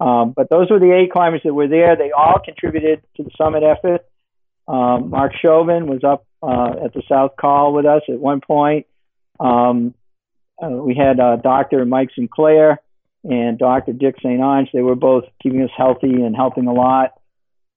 Um, 0.00 0.32
but 0.34 0.48
those 0.48 0.70
were 0.70 0.78
the 0.78 0.92
eight 0.92 1.12
climbers 1.12 1.42
that 1.44 1.54
were 1.54 1.68
there. 1.68 1.96
They 1.96 2.10
all 2.10 2.38
contributed 2.44 3.02
to 3.16 3.22
the 3.22 3.30
summit 3.36 3.62
effort. 3.62 4.06
Um, 4.66 5.10
Mark 5.10 5.32
Chauvin 5.40 5.86
was 5.86 6.02
up 6.04 6.26
uh, 6.42 6.84
at 6.84 6.94
the 6.94 7.02
South 7.08 7.32
Col 7.38 7.72
with 7.74 7.86
us 7.86 8.02
at 8.08 8.18
one 8.18 8.40
point. 8.40 8.86
Um, 9.38 9.94
uh, 10.62 10.68
we 10.68 10.94
had 10.94 11.20
uh, 11.20 11.36
Dr. 11.36 11.84
Mike 11.84 12.10
Sinclair 12.14 12.80
and 13.24 13.58
Dr. 13.58 13.92
Dick 13.92 14.16
St. 14.18 14.40
Onge. 14.40 14.68
They 14.72 14.82
were 14.82 14.94
both 14.94 15.24
keeping 15.42 15.62
us 15.62 15.70
healthy 15.76 16.12
and 16.12 16.36
helping 16.36 16.66
a 16.66 16.72
lot. 16.72 17.14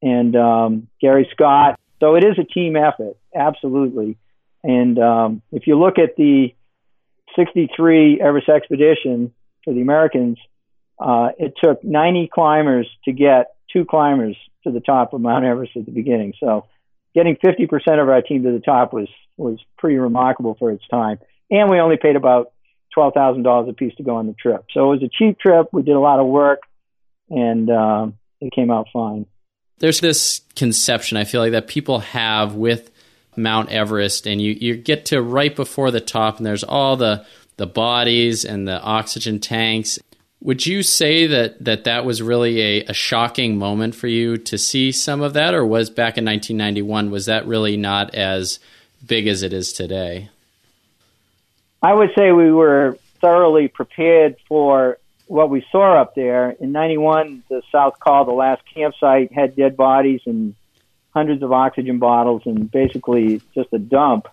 And 0.02 0.36
um, 0.36 0.88
Gary 1.02 1.28
Scott. 1.32 1.80
So 2.00 2.16
it 2.16 2.24
is 2.24 2.38
a 2.38 2.44
team 2.44 2.76
effort, 2.76 3.18
absolutely. 3.34 4.18
And 4.64 5.00
um, 5.00 5.42
if 5.52 5.66
you 5.66 5.80
look 5.80 5.98
at 5.98 6.16
the 6.16 6.54
63 7.36 8.22
Everest 8.22 8.50
expedition 8.50 9.34
for 9.64 9.74
the 9.74 9.82
Americans, 9.82 10.38
uh, 11.00 11.30
it 11.40 11.54
took 11.62 11.84
90 11.84 12.30
climbers 12.34 12.88
to 13.06 13.12
get 13.12 13.56
two 13.72 13.86
climbers 13.86 14.36
to 14.64 14.72
the 14.72 14.80
top 14.80 15.14
of 15.14 15.22
Mount 15.22 15.46
Everest 15.46 15.76
at 15.76 15.86
the 15.86 15.92
beginning. 15.92 16.34
So 16.40 16.66
getting 17.18 17.36
50% 17.36 18.00
of 18.00 18.10
our 18.10 18.22
team 18.22 18.44
to 18.44 18.52
the 18.52 18.60
top 18.60 18.94
was 18.94 19.08
was 19.38 19.60
pretty 19.78 19.98
remarkable 19.98 20.56
for 20.58 20.72
its 20.72 20.88
time. 20.88 21.18
And 21.50 21.70
we 21.70 21.80
only 21.80 21.98
paid 21.98 22.16
about 22.16 22.54
$12,000 22.96 23.70
a 23.70 23.74
piece 23.74 23.96
to 23.96 24.04
go 24.04 24.16
on 24.16 24.28
the 24.28 24.34
trip. 24.34 24.66
So 24.72 24.92
it 24.92 25.00
was 25.00 25.04
a 25.04 25.10
cheap 25.10 25.40
trip. 25.40 25.68
We 25.72 25.84
did 25.84 25.96
a 25.96 26.00
lot 26.00 26.20
of 26.20 26.28
work, 26.28 26.62
and 27.30 27.70
uh, 27.70 28.08
it 28.42 28.52
came 28.54 28.72
out 28.72 28.88
fine. 28.94 29.26
There's 29.80 30.00
this 30.00 30.42
conception 30.56 31.18
I 31.18 31.24
feel 31.24 31.42
like 31.42 31.52
that 31.52 31.68
people 31.68 32.00
have 32.00 32.56
with 32.56 32.92
Mount 33.36 33.70
Everest, 33.70 34.28
and 34.28 34.42
you, 34.42 34.54
you 34.54 34.76
get 34.76 35.06
to 35.08 35.22
right 35.22 35.56
before 35.56 35.92
the 35.92 36.02
top, 36.02 36.38
and 36.38 36.46
there's 36.46 36.64
all 36.64 36.98
the 36.98 37.26
the 37.58 37.68
bodies 37.68 38.46
and 38.46 38.68
the 38.68 38.80
oxygen 38.80 39.40
tanks 39.40 39.98
would 40.42 40.66
you 40.66 40.84
say 40.84 41.28
that 41.28 41.64
that, 41.64 41.84
that 41.86 42.06
was 42.06 42.22
really 42.22 42.62
a, 42.62 42.86
a 42.86 42.94
shocking 42.94 43.58
moment 43.58 43.96
for 43.96 44.08
you 44.08 44.38
to 44.38 44.58
see 44.58 44.92
some 44.92 45.22
of 45.22 45.34
that, 45.34 45.54
or 45.54 45.66
was 45.66 45.90
back 45.90 46.18
in 46.18 46.26
1991, 46.26 47.10
was 47.10 47.26
that 47.26 47.48
really 47.48 47.78
not 47.78 48.14
as 48.14 48.60
big 49.06 49.28
as 49.28 49.44
it 49.44 49.54
is 49.54 49.74
today? 49.74 50.30
I 51.82 51.94
would 51.94 52.10
say 52.16 52.32
we 52.32 52.52
were 52.52 52.98
thoroughly 53.20 53.68
prepared 53.68 54.38
for 54.48 54.98
what 55.28 55.50
we 55.50 55.66
saw 55.72 56.02
up 56.02 56.16
there. 56.16 56.52
In 56.52 56.72
91, 56.72 57.44
the 57.50 57.62
South 57.72 58.00
Col, 58.00 58.26
the 58.26 58.32
last 58.32 58.62
campsite, 58.74 59.32
had 59.32 59.56
dead 59.56 59.76
bodies 59.76 60.22
and 60.26 60.56
hundreds 61.14 61.44
of 61.44 61.52
oxygen 61.52 62.00
bottles 62.00 62.44
and 62.46 62.70
basically 62.72 63.42
just 63.54 63.74
a 63.74 63.80
dump. 63.80 64.28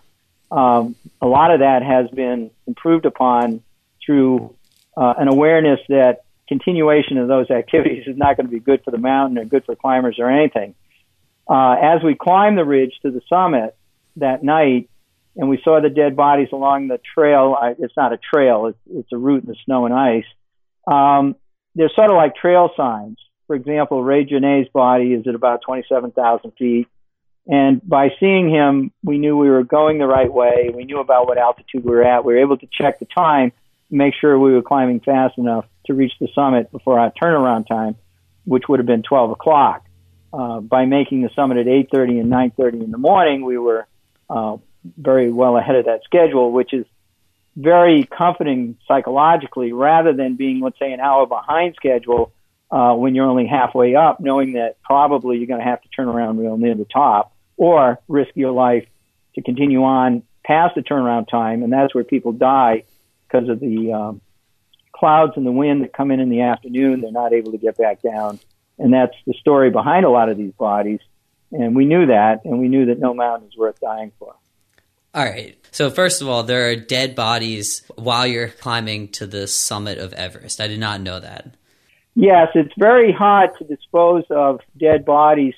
Um, 0.51 0.95
a 1.21 1.27
lot 1.27 1.51
of 1.51 1.59
that 1.59 1.83
has 1.83 2.09
been 2.11 2.51
improved 2.67 3.05
upon 3.05 3.63
through 4.05 4.54
uh, 4.97 5.13
an 5.17 5.27
awareness 5.27 5.79
that 5.89 6.23
continuation 6.47 7.17
of 7.17 7.27
those 7.27 7.49
activities 7.49 8.03
is 8.07 8.17
not 8.17 8.37
going 8.37 8.47
to 8.47 8.51
be 8.51 8.59
good 8.59 8.83
for 8.83 8.91
the 8.91 8.97
mountain 8.97 9.37
or 9.37 9.45
good 9.45 9.65
for 9.65 9.75
climbers 9.75 10.17
or 10.19 10.29
anything. 10.29 10.75
Uh, 11.49 11.75
as 11.81 12.03
we 12.03 12.15
climbed 12.15 12.57
the 12.57 12.65
ridge 12.65 12.93
to 13.01 13.11
the 13.11 13.21
summit 13.29 13.75
that 14.17 14.43
night, 14.43 14.89
and 15.35 15.49
we 15.49 15.59
saw 15.63 15.81
the 15.81 15.89
dead 15.89 16.15
bodies 16.15 16.47
along 16.53 16.87
the 16.87 16.99
trail. 17.13 17.55
I, 17.59 17.75
it's 17.77 17.95
not 17.97 18.13
a 18.13 18.17
trail; 18.17 18.67
it's, 18.67 18.79
it's 18.89 19.11
a 19.11 19.17
route 19.17 19.43
in 19.43 19.49
the 19.49 19.57
snow 19.65 19.85
and 19.85 19.93
ice. 19.93 20.25
Um, 20.87 21.35
they're 21.75 21.91
sort 21.93 22.09
of 22.09 22.15
like 22.15 22.35
trail 22.35 22.69
signs. 22.77 23.17
For 23.47 23.55
example, 23.55 24.01
Ray 24.01 24.25
Genet's 24.25 24.69
body 24.71 25.13
is 25.13 25.27
at 25.27 25.35
about 25.35 25.61
27,000 25.65 26.51
feet. 26.57 26.87
And 27.47 27.87
by 27.87 28.09
seeing 28.19 28.49
him, 28.49 28.91
we 29.03 29.19
knew 29.19 29.37
we 29.37 29.49
were 29.49 29.63
going 29.63 29.99
the 29.99 30.07
right 30.07 30.31
way. 30.31 30.71
We 30.73 30.85
knew 30.85 30.99
about 30.99 31.27
what 31.27 31.37
altitude 31.37 31.83
we 31.83 31.91
were 31.91 32.03
at. 32.03 32.25
We 32.25 32.33
were 32.33 32.39
able 32.39 32.57
to 32.57 32.67
check 32.71 32.97
the 32.97 33.05
time 33.05 33.51
make 33.89 34.13
sure 34.19 34.37
we 34.37 34.53
were 34.53 34.61
climbing 34.61 34.99
fast 34.99 35.37
enough 35.37 35.65
to 35.85 35.93
reach 35.93 36.13
the 36.19 36.27
summit 36.33 36.71
before 36.71 36.99
our 36.99 37.11
turnaround 37.11 37.67
time, 37.67 37.95
which 38.43 38.63
would 38.67 38.79
have 38.79 38.85
been 38.85 39.03
12 39.03 39.31
o'clock. 39.31 39.83
Uh, 40.33 40.59
by 40.59 40.85
making 40.85 41.21
the 41.21 41.29
summit 41.35 41.57
at 41.57 41.67
8:30 41.67 42.19
and 42.19 42.29
9:30 42.29 42.83
in 42.83 42.91
the 42.91 42.97
morning, 42.97 43.45
we 43.45 43.57
were 43.57 43.87
uh, 44.29 44.57
very 44.97 45.31
well 45.31 45.55
ahead 45.57 45.77
of 45.77 45.85
that 45.85 46.03
schedule, 46.03 46.51
which 46.51 46.73
is 46.73 46.85
very 47.55 48.03
comforting 48.03 48.77
psychologically, 48.85 49.71
rather 49.71 50.11
than 50.11 50.35
being, 50.35 50.59
let's 50.59 50.77
say, 50.77 50.91
an 50.91 50.99
hour 50.99 51.25
behind 51.25 51.75
schedule 51.75 52.33
uh, 52.69 52.93
when 52.93 53.15
you're 53.15 53.27
only 53.27 53.47
halfway 53.47 53.95
up, 53.95 54.19
knowing 54.19 54.53
that 54.53 54.75
probably 54.83 55.37
you're 55.37 55.47
going 55.47 55.61
to 55.61 55.65
have 55.65 55.81
to 55.81 55.87
turn 55.89 56.09
around 56.09 56.37
real 56.37 56.57
near 56.57 56.75
the 56.75 56.85
top 56.85 57.33
or 57.55 57.99
risk 58.09 58.31
your 58.35 58.51
life 58.51 58.85
to 59.35 59.41
continue 59.41 59.83
on 59.83 60.23
past 60.43 60.75
the 60.75 60.81
turnaround 60.81 61.29
time, 61.29 61.63
and 61.63 61.71
that's 61.71 61.95
where 61.95 62.03
people 62.03 62.33
die 62.33 62.83
because 63.27 63.49
of 63.49 63.59
the 63.59 63.93
um, 63.93 64.21
clouds 64.93 65.33
and 65.35 65.45
the 65.45 65.51
wind 65.51 65.83
that 65.83 65.93
come 65.93 66.11
in 66.11 66.19
in 66.19 66.29
the 66.29 66.41
afternoon. 66.41 67.01
They're 67.01 67.11
not 67.11 67.33
able 67.33 67.51
to 67.51 67.57
get 67.57 67.77
back 67.77 68.01
down, 68.01 68.39
and 68.77 68.93
that's 68.93 69.15
the 69.25 69.33
story 69.39 69.69
behind 69.69 70.05
a 70.05 70.09
lot 70.09 70.29
of 70.29 70.37
these 70.37 70.53
bodies. 70.53 70.99
And 71.51 71.75
we 71.75 71.85
knew 71.85 72.07
that, 72.07 72.41
and 72.43 72.59
we 72.59 72.67
knew 72.67 72.87
that 72.87 72.99
no 72.99 73.13
mountain 73.13 73.47
is 73.49 73.57
worth 73.57 73.79
dying 73.79 74.11
for. 74.19 74.35
All 75.13 75.23
right. 75.23 75.57
So 75.71 75.89
first 75.89 76.21
of 76.21 76.27
all, 76.27 76.43
there 76.43 76.69
are 76.69 76.75
dead 76.75 77.15
bodies 77.15 77.83
while 77.95 78.27
you're 78.27 78.49
climbing 78.49 79.09
to 79.13 79.25
the 79.25 79.47
summit 79.47 79.97
of 79.97 80.11
Everest. 80.13 80.59
I 80.59 80.67
did 80.67 80.79
not 80.79 80.99
know 80.99 81.19
that. 81.19 81.55
Yes, 82.15 82.49
it's 82.55 82.73
very 82.77 83.13
hard 83.13 83.51
to 83.57 83.63
dispose 83.63 84.23
of 84.29 84.59
dead 84.77 85.05
bodies 85.05 85.53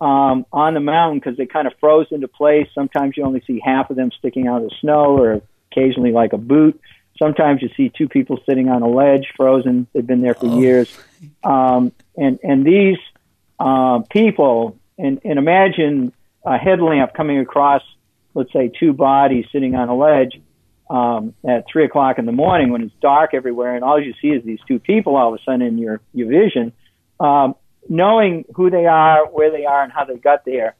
um, 0.00 0.44
on 0.52 0.74
the 0.74 0.80
mountain 0.80 1.18
because 1.18 1.36
they 1.36 1.46
kind 1.46 1.66
of 1.66 1.74
froze 1.78 2.06
into 2.10 2.28
place. 2.28 2.68
Sometimes 2.74 3.16
you 3.16 3.24
only 3.24 3.42
see 3.46 3.60
half 3.62 3.90
of 3.90 3.96
them 3.96 4.10
sticking 4.18 4.46
out 4.46 4.62
of 4.62 4.70
the 4.70 4.74
snow, 4.80 5.16
or 5.16 5.42
occasionally 5.70 6.12
like 6.12 6.32
a 6.32 6.38
boot. 6.38 6.80
Sometimes 7.20 7.60
you 7.60 7.68
see 7.76 7.90
two 7.90 8.08
people 8.08 8.40
sitting 8.48 8.70
on 8.70 8.82
a 8.82 8.88
ledge, 8.88 9.28
frozen. 9.36 9.86
They've 9.92 10.06
been 10.06 10.22
there 10.22 10.34
for 10.34 10.46
oh. 10.46 10.58
years. 10.58 10.98
Um, 11.44 11.92
and 12.16 12.38
and 12.42 12.64
these 12.64 12.96
uh, 13.58 14.00
people, 14.10 14.78
and, 14.98 15.20
and 15.22 15.38
imagine 15.38 16.12
a 16.44 16.56
headlamp 16.56 17.12
coming 17.12 17.38
across, 17.38 17.82
let's 18.32 18.52
say, 18.52 18.72
two 18.80 18.94
bodies 18.94 19.44
sitting 19.52 19.74
on 19.74 19.90
a 19.90 19.94
ledge 19.94 20.40
um, 20.88 21.34
at 21.46 21.66
three 21.70 21.84
o'clock 21.84 22.18
in 22.18 22.24
the 22.24 22.32
morning 22.32 22.70
when 22.70 22.82
it's 22.82 22.94
dark 23.02 23.34
everywhere, 23.34 23.76
and 23.76 23.84
all 23.84 24.00
you 24.02 24.14
see 24.22 24.28
is 24.28 24.42
these 24.44 24.60
two 24.66 24.78
people 24.78 25.14
all 25.14 25.34
of 25.34 25.38
a 25.38 25.42
sudden 25.44 25.62
in 25.62 25.76
your 25.76 26.00
your 26.14 26.28
vision. 26.28 26.72
Um, 27.20 27.54
knowing 27.86 28.46
who 28.54 28.70
they 28.70 28.86
are, 28.86 29.26
where 29.26 29.50
they 29.50 29.66
are, 29.66 29.82
and 29.82 29.92
how 29.92 30.04
they 30.04 30.16
got 30.16 30.46
there 30.46 30.74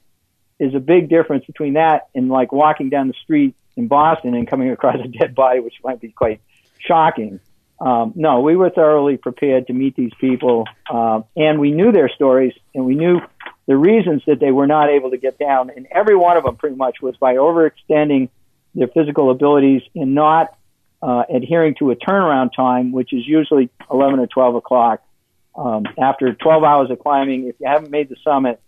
is 0.58 0.74
a 0.74 0.80
big 0.80 1.10
difference 1.10 1.44
between 1.44 1.74
that 1.74 2.08
and 2.14 2.30
like 2.30 2.50
walking 2.50 2.88
down 2.88 3.08
the 3.08 3.14
street 3.22 3.54
in 3.76 3.88
Boston 3.88 4.34
and 4.34 4.48
coming 4.48 4.70
across 4.70 4.96
a 5.04 5.08
dead 5.08 5.34
body, 5.34 5.60
which 5.60 5.74
might 5.84 6.00
be 6.00 6.10
quite 6.10 6.40
shocking. 6.78 7.40
Um, 7.80 8.12
no, 8.14 8.40
we 8.40 8.56
were 8.56 8.70
thoroughly 8.70 9.16
prepared 9.16 9.68
to 9.68 9.72
meet 9.72 9.96
these 9.96 10.12
people, 10.20 10.66
uh, 10.92 11.22
and 11.34 11.58
we 11.58 11.70
knew 11.70 11.92
their 11.92 12.10
stories, 12.10 12.52
and 12.74 12.84
we 12.84 12.94
knew 12.94 13.20
the 13.66 13.76
reasons 13.76 14.22
that 14.26 14.38
they 14.38 14.50
were 14.50 14.66
not 14.66 14.90
able 14.90 15.10
to 15.10 15.16
get 15.16 15.38
down. 15.38 15.70
And 15.70 15.86
every 15.90 16.16
one 16.16 16.36
of 16.36 16.44
them, 16.44 16.56
pretty 16.56 16.76
much, 16.76 17.00
was 17.00 17.16
by 17.16 17.36
overextending 17.36 18.28
their 18.74 18.88
physical 18.88 19.30
abilities 19.30 19.82
and 19.94 20.14
not 20.14 20.56
uh, 21.02 21.24
adhering 21.34 21.74
to 21.78 21.90
a 21.90 21.96
turnaround 21.96 22.50
time, 22.54 22.92
which 22.92 23.12
is 23.12 23.26
usually 23.26 23.70
11 23.90 24.18
or 24.18 24.26
12 24.26 24.54
o'clock. 24.56 25.02
Um, 25.54 25.84
after 26.00 26.32
12 26.34 26.62
hours 26.62 26.90
of 26.90 26.98
climbing, 27.00 27.48
if 27.48 27.56
you 27.60 27.66
haven't 27.66 27.90
made 27.90 28.08
the 28.08 28.16
summit, 28.22 28.60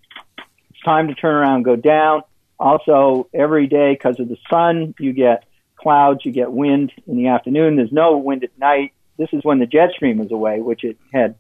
it's 0.71 0.81
time 0.85 1.09
to 1.09 1.15
turn 1.15 1.35
around, 1.35 1.63
go 1.65 1.77
down. 1.77 2.23
Also, 2.63 3.29
every 3.35 3.67
day, 3.67 3.93
because 3.93 4.21
of 4.21 4.29
the 4.29 4.37
sun, 4.49 4.95
you 5.01 5.13
get 5.13 5.45
clouds, 5.75 6.25
you 6.25 6.31
get 6.31 6.53
wind 6.53 6.93
in 7.09 7.17
the 7.17 7.27
afternoon. 7.27 7.75
There's 7.75 7.91
no 7.91 8.17
wind 8.17 8.45
at 8.45 8.57
night. 8.57 8.93
This 9.17 9.31
is 9.33 9.43
when 9.43 9.59
the 9.59 9.67
jet 9.67 9.91
stream 9.97 10.21
is 10.21 10.31
away, 10.31 10.61
which 10.61 10.85
it 10.85 10.97
had 11.13 11.35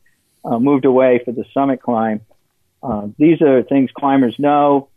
uh, 0.44 0.58
moved 0.58 0.84
away 0.84 1.20
for 1.24 1.30
the 1.30 1.44
summit 1.54 1.80
climb. 1.80 2.22
Uh, 2.82 3.06
these 3.18 3.40
are 3.40 3.62
things 3.62 3.90
climbers 3.96 4.34
know 4.40 4.88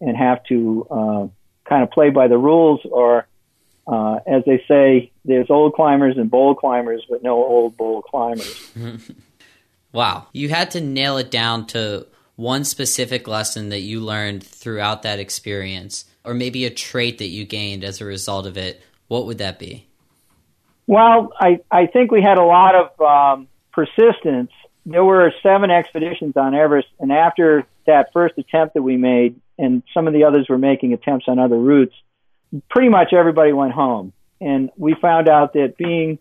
and 0.00 0.16
have 0.16 0.42
to 0.44 0.86
uh, 0.90 1.26
kind 1.68 1.82
of 1.82 1.90
play 1.90 2.08
by 2.08 2.28
the 2.28 2.38
rules, 2.38 2.80
or 2.90 3.26
uh, 3.86 4.20
as 4.26 4.42
they 4.46 4.64
say, 4.66 5.12
there's 5.26 5.50
old 5.50 5.74
climbers 5.74 6.16
and 6.16 6.30
bold 6.30 6.56
climbers, 6.56 7.04
but 7.10 7.22
no 7.22 7.44
old 7.44 7.76
bold 7.76 8.04
climbers. 8.04 8.72
wow, 9.92 10.28
you 10.32 10.48
had 10.48 10.70
to 10.70 10.80
nail 10.80 11.18
it 11.18 11.30
down 11.30 11.66
to 11.66 12.06
one 12.36 12.64
specific 12.64 13.28
lesson 13.28 13.68
that 13.68 13.80
you 13.80 14.00
learned 14.00 14.42
throughout 14.42 15.02
that 15.02 15.18
experience, 15.18 16.04
or 16.24 16.34
maybe 16.34 16.64
a 16.64 16.70
trait 16.70 17.18
that 17.18 17.28
you 17.28 17.44
gained 17.44 17.84
as 17.84 18.00
a 18.00 18.04
result 18.04 18.46
of 18.46 18.56
it. 18.56 18.82
What 19.08 19.26
would 19.26 19.38
that 19.38 19.58
be? 19.58 19.86
Well, 20.86 21.32
I, 21.38 21.60
I 21.70 21.86
think 21.86 22.10
we 22.10 22.22
had 22.22 22.38
a 22.38 22.44
lot 22.44 22.74
of 22.74 23.00
um, 23.00 23.48
persistence. 23.72 24.50
There 24.84 25.04
were 25.04 25.32
seven 25.42 25.70
expeditions 25.70 26.36
on 26.36 26.54
Everest, 26.54 26.88
and 26.98 27.12
after 27.12 27.66
that 27.86 28.12
first 28.12 28.36
attempt 28.36 28.74
that 28.74 28.82
we 28.82 28.96
made, 28.96 29.40
and 29.58 29.82
some 29.94 30.06
of 30.06 30.12
the 30.12 30.24
others 30.24 30.46
were 30.48 30.58
making 30.58 30.92
attempts 30.92 31.26
on 31.28 31.38
other 31.38 31.56
routes, 31.58 31.94
pretty 32.68 32.88
much 32.88 33.12
everybody 33.12 33.52
went 33.52 33.72
home. 33.72 34.12
And 34.40 34.70
we 34.76 34.94
found 34.94 35.28
out 35.28 35.54
that 35.54 35.76
being 35.78 36.18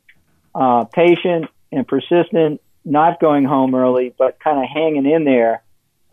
uh, 0.53 0.85
patient 0.85 1.45
and 1.71 1.87
persistent, 1.87 2.61
not 2.85 3.19
going 3.19 3.43
home 3.43 3.75
early, 3.75 4.13
but 4.17 4.39
kind 4.39 4.59
of 4.59 4.69
hanging 4.69 5.05
in 5.05 5.25
there 5.25 5.63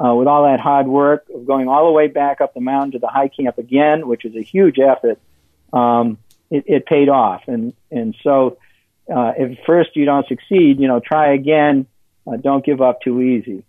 uh, 0.03 0.15
with 0.15 0.27
all 0.27 0.45
that 0.45 0.61
hard 0.61 0.87
work 0.87 1.27
of 1.35 1.47
going 1.47 1.69
all 1.69 1.87
the 1.87 1.93
way 1.93 2.09
back 2.09 2.41
up 2.41 2.55
the 2.55 2.61
mountain 2.61 2.93
to 2.93 2.99
the 2.99 3.09
high 3.09 3.29
camp 3.29 3.59
again, 3.59 4.07
which 4.07 4.25
is 4.25 4.35
a 4.35 4.43
huge 4.43 4.79
effort, 4.79 5.19
um, 5.73 6.19
it, 6.51 6.65
it 6.67 6.87
paid 6.87 7.09
off. 7.09 7.43
And, 7.47 7.75
and 7.91 8.17
so 8.23 8.59
uh, 9.15 9.33
if 9.37 9.59
first 9.67 9.97
you 9.97 10.05
don't 10.05 10.27
succeed, 10.27 10.81
you 10.81 10.89
know, 10.89 11.01
try 11.01 11.35
again. 11.35 11.87
Uh, 12.27 12.37
don't 12.37 12.65
give 12.65 12.81
up 12.81 13.01
too 13.01 13.21
easy. 13.21 13.65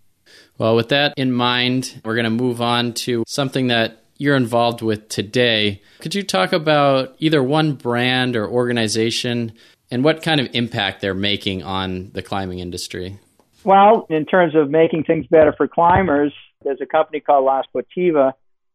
Well, 0.58 0.76
with 0.76 0.90
that 0.90 1.14
in 1.16 1.32
mind, 1.32 2.00
we're 2.04 2.14
going 2.14 2.24
to 2.24 2.30
move 2.30 2.60
on 2.60 2.92
to 2.94 3.24
something 3.26 3.66
that 3.68 4.04
you're 4.18 4.36
involved 4.36 4.82
with 4.82 5.08
today. 5.08 5.82
Could 6.00 6.14
you 6.14 6.22
talk 6.22 6.52
about 6.52 7.16
either 7.18 7.42
one 7.42 7.72
brand 7.72 8.36
or 8.36 8.48
organization 8.48 9.52
and 9.90 10.04
what 10.04 10.22
kind 10.22 10.40
of 10.40 10.48
impact 10.52 11.00
they're 11.00 11.14
making 11.14 11.62
on 11.62 12.10
the 12.12 12.22
climbing 12.22 12.60
industry? 12.60 13.18
Well, 13.64 14.06
in 14.10 14.26
terms 14.26 14.54
of 14.54 14.70
making 14.70 15.04
things 15.04 15.26
better 15.26 15.52
for 15.56 15.68
climbers, 15.68 16.32
there's 16.62 16.80
a 16.80 16.86
company 16.86 17.20
called 17.20 17.44
La 17.44 17.62
Sportiva, 17.62 18.32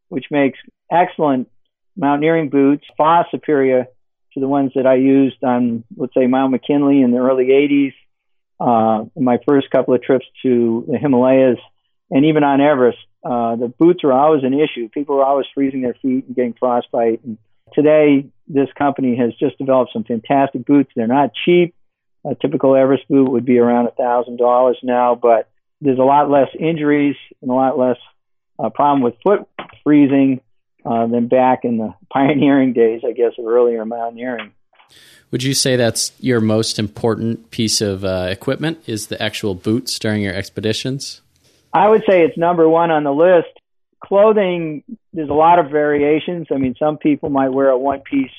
which 0.09 0.25
makes 0.31 0.59
excellent 0.91 1.49
mountaineering 1.95 2.49
boots, 2.49 2.85
far 2.97 3.25
superior 3.31 3.87
to 4.33 4.39
the 4.39 4.47
ones 4.47 4.71
that 4.75 4.85
I 4.85 4.95
used 4.95 5.43
on, 5.43 5.83
let's 5.95 6.13
say, 6.13 6.27
Mount 6.27 6.51
McKinley 6.51 7.01
in 7.01 7.11
the 7.11 7.17
early 7.17 7.47
80s 7.47 7.93
uh, 8.59 9.05
my 9.15 9.37
first 9.47 9.69
couple 9.69 9.93
of 9.93 10.01
trips 10.01 10.25
to 10.43 10.85
the 10.87 10.97
Himalayas 10.97 11.59
and 12.09 12.25
even 12.25 12.43
on 12.43 12.61
Everest, 12.61 12.97
uh, 13.23 13.55
the 13.55 13.67
boots 13.67 14.03
are 14.03 14.13
always 14.13 14.43
an 14.43 14.53
issue. 14.53 14.89
People 14.89 15.17
are 15.17 15.25
always 15.25 15.45
freezing 15.53 15.81
their 15.81 15.95
feet 15.95 16.25
and 16.25 16.35
getting 16.35 16.53
frostbite. 16.53 17.23
And 17.23 17.37
today, 17.73 18.27
this 18.47 18.69
company 18.77 19.17
has 19.17 19.33
just 19.35 19.57
developed 19.57 19.91
some 19.93 20.05
fantastic 20.05 20.65
boots. 20.65 20.89
They're 20.95 21.07
not 21.07 21.31
cheap. 21.45 21.75
A 22.29 22.35
typical 22.35 22.75
Everest 22.75 23.07
boot 23.07 23.31
would 23.31 23.45
be 23.45 23.57
around 23.57 23.87
a 23.87 23.91
thousand 23.91 24.37
dollars 24.37 24.77
now, 24.83 25.15
but 25.15 25.49
there's 25.79 25.99
a 25.99 26.03
lot 26.03 26.29
less 26.29 26.49
injuries 26.59 27.15
and 27.41 27.49
a 27.49 27.53
lot 27.53 27.77
less 27.77 27.97
uh, 28.59 28.69
problem 28.69 29.01
with 29.01 29.15
foot 29.23 29.47
freezing 29.83 30.41
uh, 30.85 31.07
than 31.07 31.27
back 31.27 31.63
in 31.63 31.77
the 31.77 31.93
pioneering 32.11 32.73
days, 32.73 33.01
I 33.07 33.13
guess, 33.13 33.33
of 33.37 33.45
earlier 33.45 33.85
mountaineering. 33.85 34.51
Would 35.31 35.43
you 35.43 35.53
say 35.53 35.75
that's 35.75 36.13
your 36.19 36.39
most 36.39 36.79
important 36.79 37.51
piece 37.51 37.81
of 37.81 38.05
uh, 38.05 38.27
equipment? 38.29 38.81
Is 38.87 39.07
the 39.07 39.21
actual 39.21 39.55
boots 39.55 39.99
during 39.99 40.21
your 40.21 40.33
expeditions? 40.33 41.21
I 41.73 41.89
would 41.89 42.03
say 42.07 42.23
it's 42.23 42.37
number 42.37 42.67
one 42.67 42.91
on 42.91 43.03
the 43.03 43.13
list. 43.13 43.49
Clothing, 44.03 44.83
there's 45.11 45.29
a 45.29 45.33
lot 45.33 45.59
of 45.59 45.69
variations. 45.69 46.47
I 46.49 46.55
mean, 46.55 46.75
some 46.79 46.97
people 46.97 47.29
might 47.29 47.49
wear 47.49 47.69
a 47.69 47.77
one 47.77 47.99
piece 48.01 48.31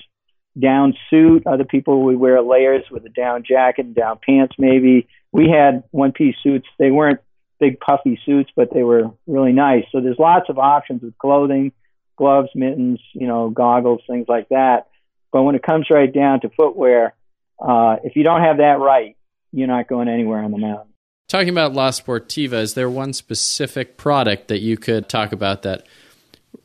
down 0.59 0.95
suit. 1.11 1.47
Other 1.47 1.65
people 1.65 2.05
would 2.05 2.17
wear 2.17 2.41
layers 2.43 2.85
with 2.91 3.05
a 3.05 3.09
down 3.09 3.43
jacket 3.45 3.87
and 3.87 3.95
down 3.95 4.19
pants, 4.25 4.55
maybe. 4.59 5.09
We 5.33 5.49
had 5.49 5.85
one 5.91 6.13
piece 6.13 6.37
suits. 6.43 6.67
They 6.79 6.91
weren't 6.91 7.21
big 7.61 7.81
puffy 7.81 8.21
suits, 8.25 8.51
but 8.55 8.73
they 8.73 8.83
were 8.83 9.11
really 9.27 9.53
nice. 9.53 9.85
So 9.93 10.01
there's 10.01 10.19
lots 10.19 10.49
of 10.49 10.59
options 10.59 11.03
with 11.03 11.19
clothing, 11.19 11.73
gloves, 12.17 12.51
mittens, 12.55 13.01
you 13.13 13.27
know, 13.27 13.51
goggles, 13.51 14.01
things 14.07 14.27
like 14.29 14.49
that. 14.51 14.89
But 15.33 15.43
when 15.43 15.55
it 15.55 15.63
comes 15.63 15.87
right 15.91 16.13
down 16.13 16.41
to 16.41 16.51
footwear, 16.51 17.15
uh, 17.61 17.97
if 18.05 18.17
you 18.17 18.23
don't 18.23 18.43
have 18.43 18.59
that 18.59 18.79
right, 18.79 19.17
you're 19.53 19.67
not 19.67 19.89
going 19.89 20.09
anywhere 20.09 20.43
on 20.43 20.51
the 20.51 20.59
mountain. 20.59 20.93
Talking 21.29 21.51
about 21.51 21.75
La 21.75 21.91
Sportiva, 21.91 22.55
is 22.55 22.75
there 22.75 22.89
one 22.89 23.13
specific 23.13 23.99
product 23.99 24.49
that 24.49 24.61
you 24.61 24.79
could 24.79 25.09
talk 25.09 25.33
about 25.33 25.63
that 25.63 25.87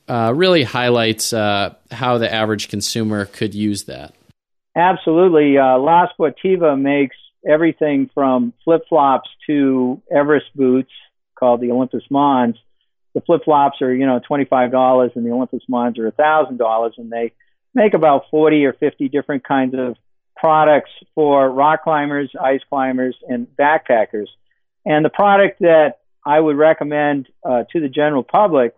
uh, 0.08 0.34
really 0.36 0.64
highlights 0.64 1.34
uh, 1.34 1.76
how 1.92 2.18
the 2.18 2.32
average 2.32 2.70
consumer 2.70 3.26
could 3.26 3.54
use 3.54 3.84
that? 3.84 4.14
Absolutely. 4.76 5.58
Uh, 5.58 5.78
La 5.78 6.08
Sportiva 6.18 6.80
makes 6.80 7.16
everything 7.48 8.10
from 8.14 8.54
flip 8.64 8.84
flops 8.90 9.30
to 9.48 10.02
Everest 10.12 10.48
boots 10.56 10.92
called 11.36 11.62
the 11.62 11.72
Olympus 11.72 12.04
Mons. 12.10 12.56
The 13.14 13.22
flip 13.22 13.44
flops 13.46 13.82
are, 13.82 13.94
you 13.94 14.06
know, 14.06 14.20
$25 14.20 15.16
and 15.16 15.26
the 15.26 15.32
Olympus 15.32 15.62
Mons 15.68 16.00
are 16.00 16.12
$1,000 16.12 16.92
and 16.98 17.12
they 17.12 17.34
make 17.76 17.94
about 17.94 18.24
40 18.32 18.66
or 18.66 18.74
50 18.74 19.10
different 19.10 19.44
kinds 19.44 19.76
of 19.78 19.96
products 20.36 20.92
for 21.14 21.50
rock 21.50 21.84
climbers, 21.84 22.32
ice 22.42 22.62
climbers, 22.70 23.16
and 23.28 23.48
backpackers. 23.48 24.28
And 24.86 25.06
the 25.06 25.10
product 25.10 25.60
that 25.60 26.00
I 26.26 26.40
would 26.40 26.58
recommend 26.58 27.28
uh, 27.44 27.64
to 27.72 27.80
the 27.80 27.90
general 27.90 28.24
public, 28.24 28.76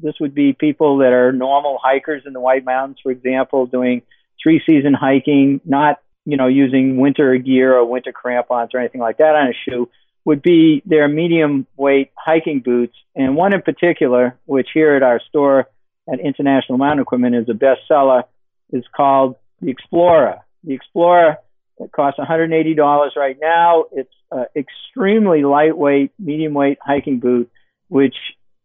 this 0.00 0.14
would 0.20 0.34
be 0.34 0.52
people 0.52 0.98
that 0.98 1.12
are 1.12 1.32
normal 1.32 1.78
hikers 1.82 2.22
in 2.26 2.32
the 2.32 2.40
White 2.40 2.64
Mountains, 2.64 2.98
for 3.02 3.10
example, 3.10 3.66
doing 3.66 4.02
three 4.42 4.60
season 4.66 4.94
hiking, 4.94 5.60
not 5.64 6.00
you 6.24 6.36
know 6.36 6.46
using 6.46 6.98
winter 6.98 7.36
gear 7.38 7.76
or 7.76 7.84
winter 7.84 8.12
crampons 8.12 8.70
or 8.74 8.80
anything 8.80 9.00
like 9.00 9.18
that 9.18 9.34
on 9.34 9.48
a 9.48 9.52
shoe, 9.64 9.88
would 10.24 10.42
be 10.42 10.82
their 10.86 11.08
medium 11.08 11.66
weight 11.76 12.10
hiking 12.16 12.60
boots. 12.60 12.96
And 13.14 13.36
one 13.36 13.54
in 13.54 13.62
particular, 13.62 14.38
which 14.44 14.68
here 14.74 14.94
at 14.94 15.02
our 15.02 15.20
store 15.28 15.68
at 16.12 16.20
International 16.20 16.78
Mountain 16.78 17.00
Equipment 17.00 17.34
is 17.34 17.48
a 17.48 17.52
bestseller 17.52 18.24
is 18.72 18.84
called 18.94 19.36
the 19.60 19.70
Explorer. 19.70 20.40
The 20.64 20.74
Explorer 20.74 21.38
it 21.78 21.92
costs 21.92 22.18
$180 22.18 23.16
right 23.16 23.36
now. 23.40 23.84
It's 23.92 24.12
an 24.30 24.46
extremely 24.56 25.44
lightweight, 25.44 26.12
medium 26.18 26.54
weight 26.54 26.78
hiking 26.80 27.20
boot, 27.20 27.50
which 27.88 28.16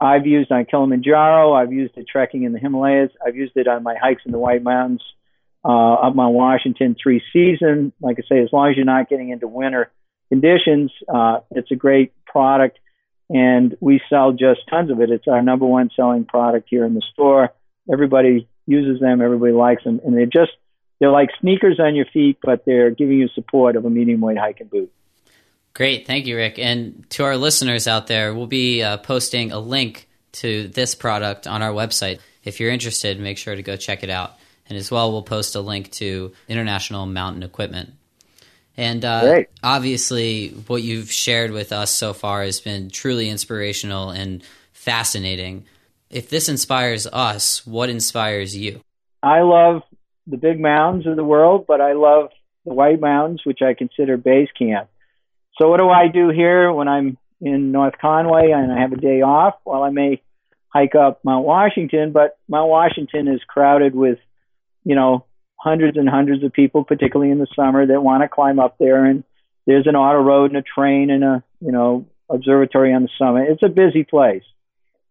I've 0.02 0.26
used 0.26 0.52
on 0.52 0.66
Kilimanjaro. 0.66 1.54
I've 1.54 1.72
used 1.72 1.96
it 1.96 2.08
trekking 2.12 2.44
in 2.44 2.54
the 2.54 2.60
Himalayas. 2.60 3.12
I've 3.24 3.36
used 3.36 3.56
it 3.56 3.68
on 3.68 3.84
my 3.84 3.96
hikes 4.02 4.24
in 4.26 4.32
the 4.32 4.40
White 4.40 4.64
Mountains 4.64 5.04
uh, 5.64 5.94
up 5.94 6.16
Mount 6.16 6.34
Washington 6.34 6.96
three 7.02 7.22
season. 7.32 7.94
Like 8.02 8.18
I 8.18 8.24
say, 8.28 8.42
as 8.42 8.50
long 8.52 8.72
as 8.72 8.76
you're 8.76 8.86
not 8.86 9.10
getting 9.10 9.30
into 9.30 9.48
winter 9.48 9.92
conditions, 10.30 10.92
uh, 11.08 11.42
it's 11.52 11.70
a 11.70 11.76
great 11.76 12.14
product. 12.26 12.80
And 13.30 13.78
we 13.80 14.02
sell 14.10 14.32
just 14.32 14.62
tons 14.70 14.90
of 14.90 15.00
it. 15.02 15.12
It's 15.12 15.28
our 15.28 15.44
number 15.44 15.68
one 15.68 15.92
selling 15.96 16.26
product 16.26 16.68
here 16.70 16.84
in 16.84 16.96
the 16.96 17.04
store. 17.14 17.54
Everybody 17.92 18.50
uses 18.66 19.00
them. 19.00 19.22
Everybody 19.22 19.54
likes 19.54 19.84
them. 19.84 20.02
And 20.04 20.18
they're 20.18 20.26
just, 20.26 20.52
they're 21.00 21.12
like 21.12 21.30
sneakers 21.40 21.80
on 21.80 21.96
your 21.96 22.08
feet, 22.12 22.40
but 22.42 22.66
they're 22.66 22.90
giving 22.90 23.20
you 23.20 23.28
support 23.36 23.76
of 23.76 23.86
a 23.86 23.90
medium 23.90 24.20
weight 24.20 24.38
hiking 24.38 24.68
boot. 24.68 24.92
Great. 25.74 26.06
Thank 26.06 26.28
you, 26.28 26.36
Rick. 26.36 26.60
And 26.60 27.10
to 27.12 27.24
our 27.24 27.38
listeners 27.38 27.88
out 27.88 28.08
there, 28.08 28.34
we'll 28.34 28.48
be 28.48 28.84
uh, 28.84 28.98
posting 28.98 29.52
a 29.52 29.60
link 29.60 30.08
to 30.34 30.68
this 30.68 30.96
product 30.96 31.48
on 31.48 31.62
our 31.62 31.72
website. 31.72 32.20
If 32.44 32.60
you're 32.60 32.72
interested, 32.72 33.20
make 33.20 33.38
sure 33.38 33.56
to 33.56 33.64
go 33.64 33.76
check 33.78 34.04
it 34.04 34.10
out. 34.10 34.34
And 34.68 34.78
as 34.78 34.92
well, 34.92 35.12
we'll 35.12 35.24
post 35.24 35.56
a 35.56 35.62
link 35.62 35.92
to 35.94 36.34
International 36.48 37.06
Mountain 37.06 37.44
Equipment. 37.44 37.94
And 38.78 39.04
uh, 39.04 39.44
obviously, 39.62 40.50
what 40.68 40.82
you've 40.82 41.12
shared 41.12 41.52
with 41.52 41.72
us 41.72 41.92
so 41.92 42.14
far 42.14 42.44
has 42.44 42.60
been 42.62 42.90
truly 42.90 43.30
inspirational 43.30 44.12
and 44.12 44.44
fascinating. 44.72 45.66
If 46.10 46.30
this 46.30 46.50
inspires 46.50 47.06
us, 47.06 47.66
what 47.68 47.90
inspires 47.90 48.56
you? 48.56 48.82
I 49.22 49.42
love 49.42 49.84
the 50.26 50.38
big 50.38 50.60
mountains 50.60 51.06
of 51.06 51.16
the 51.16 51.24
world, 51.24 51.66
but 51.68 51.82
I 51.82 51.94
love 51.94 52.30
the 52.66 52.74
White 52.74 53.00
Mountains, 53.00 53.42
which 53.44 53.62
I 53.62 53.74
consider 53.74 54.18
base 54.18 54.50
camp. 54.58 54.90
So 55.62 55.70
what 55.70 55.78
do 55.78 55.90
I 55.90 56.08
do 56.08 56.30
here 56.30 56.74
when 56.74 56.88
I'm 56.88 57.20
in 57.40 57.72
North 57.72 57.94
Conway 58.02 58.50
and 58.50 58.72
I 58.72 58.82
have 58.82 58.94
a 58.94 58.96
day 58.96 59.22
off? 59.22 59.54
Well, 59.64 59.84
I 59.84 59.92
may 59.92 60.20
hike 60.70 60.96
up 60.96 61.24
Mount 61.24 61.46
Washington, 61.46 62.12
but 62.12 62.40
Mount 62.50 62.68
Washington 62.68 63.28
is 63.28 63.42
crowded 63.48 63.94
with, 63.94 64.18
you 64.84 64.96
know, 64.96 65.26
hundreds 65.58 65.98
and 65.98 66.10
hundreds 66.10 66.44
of 66.44 66.52
people, 66.52 66.84
particularly 66.84 67.32
in 67.32 67.38
the 67.38 67.46
summer, 67.56 67.86
that 67.86 68.02
want 68.02 68.24
to 68.24 68.28
climb 68.28 68.58
up 68.58 68.80
there. 68.80 69.06
And 69.06 69.24
there's 69.68 69.86
an 69.86 69.96
auto 69.96 70.24
road 70.24 70.50
and 70.50 70.58
a 70.58 70.64
train 70.64 71.12
and 71.12 71.24
a, 71.24 71.44
you 71.60 71.72
know, 71.72 72.08
observatory 72.28 72.92
on 72.92 73.04
the 73.04 73.10
summit. 73.20 73.50
It's 73.52 73.62
a 73.62 73.70
busy 73.70 74.04
place. 74.04 74.44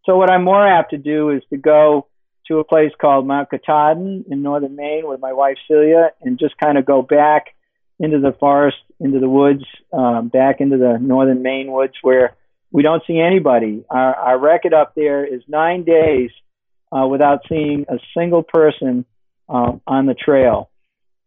So 0.05 0.17
what 0.17 0.33
I'm 0.33 0.43
more 0.43 0.67
apt 0.67 0.91
to 0.91 0.99
do 0.99 1.31
is 1.31 1.45
to 1.51 1.59
go 1.59 2.09
to 2.49 2.59
a 2.59 2.65
place 2.65 2.91
called 3.01 3.25
Mount 3.25 3.51
Katahdin 3.51 4.25
in 4.29 4.43
northern 4.43 4.75
Maine 4.75 5.07
with 5.07 5.21
my 5.21 5.33
wife 5.33 5.59
Celia 5.69 6.11
and 6.21 6.41
just 6.41 6.59
kind 6.59 6.77
of 6.77 6.85
go 6.85 7.03
back 7.03 7.55
into 8.01 8.19
the 8.19 8.35
forest, 8.41 8.79
into 8.99 9.21
the 9.21 9.29
woods, 9.29 9.63
um, 9.93 10.29
back 10.29 10.61
into 10.61 10.79
the 10.79 10.99
northern 11.01 11.43
Maine 11.43 11.71
woods 11.71 11.93
where 12.03 12.35
we 12.73 12.83
don't 12.83 13.03
see 13.07 13.21
anybody. 13.21 13.85
Our, 13.91 14.15
our 14.15 14.39
record 14.39 14.73
up 14.73 14.95
there 14.97 15.25
is 15.25 15.43
nine 15.47 15.85
days 15.85 16.31
uh, 16.91 17.07
without 17.07 17.41
seeing 17.49 17.85
a 17.89 17.99
single 18.17 18.43
person 18.43 19.05
uh, 19.49 19.73
on 19.87 20.07
the 20.07 20.15
trail. 20.15 20.71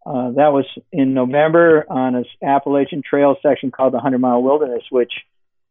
Uh, 0.05 0.31
that 0.31 0.51
was 0.51 0.65
in 0.91 1.13
November 1.13 1.85
on 1.87 2.15
an 2.15 2.25
Appalachian 2.43 3.03
Trail 3.07 3.35
section 3.41 3.71
called 3.71 3.93
the 3.93 3.99
Hundred 3.99 4.19
Mile 4.19 4.41
Wilderness, 4.41 4.83
which 4.89 5.13